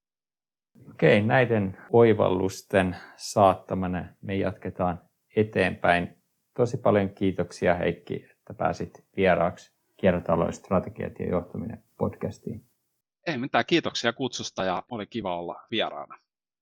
Okei, 0.91 1.23
näiden 1.23 1.79
oivallusten 1.93 2.97
saattamana 3.17 4.05
me 4.23 4.35
jatketaan 4.37 5.01
eteenpäin. 5.37 6.23
Tosi 6.57 6.77
paljon 6.77 7.11
kiitoksia 7.11 7.75
Heikki, 7.75 8.27
että 8.31 8.55
pääsit 8.55 9.05
vieraaksi 9.17 9.73
kiertotalouden 9.97 10.53
strategiat 10.53 11.19
ja 11.19 11.29
johtaminen 11.29 11.83
podcastiin. 11.99 12.65
Ei 13.27 13.39
mitään, 13.39 13.65
kiitoksia 13.67 14.13
kutsusta 14.13 14.65
ja 14.65 14.83
oli 14.91 15.07
kiva 15.07 15.39
olla 15.39 15.61
vieraana. 15.71 16.19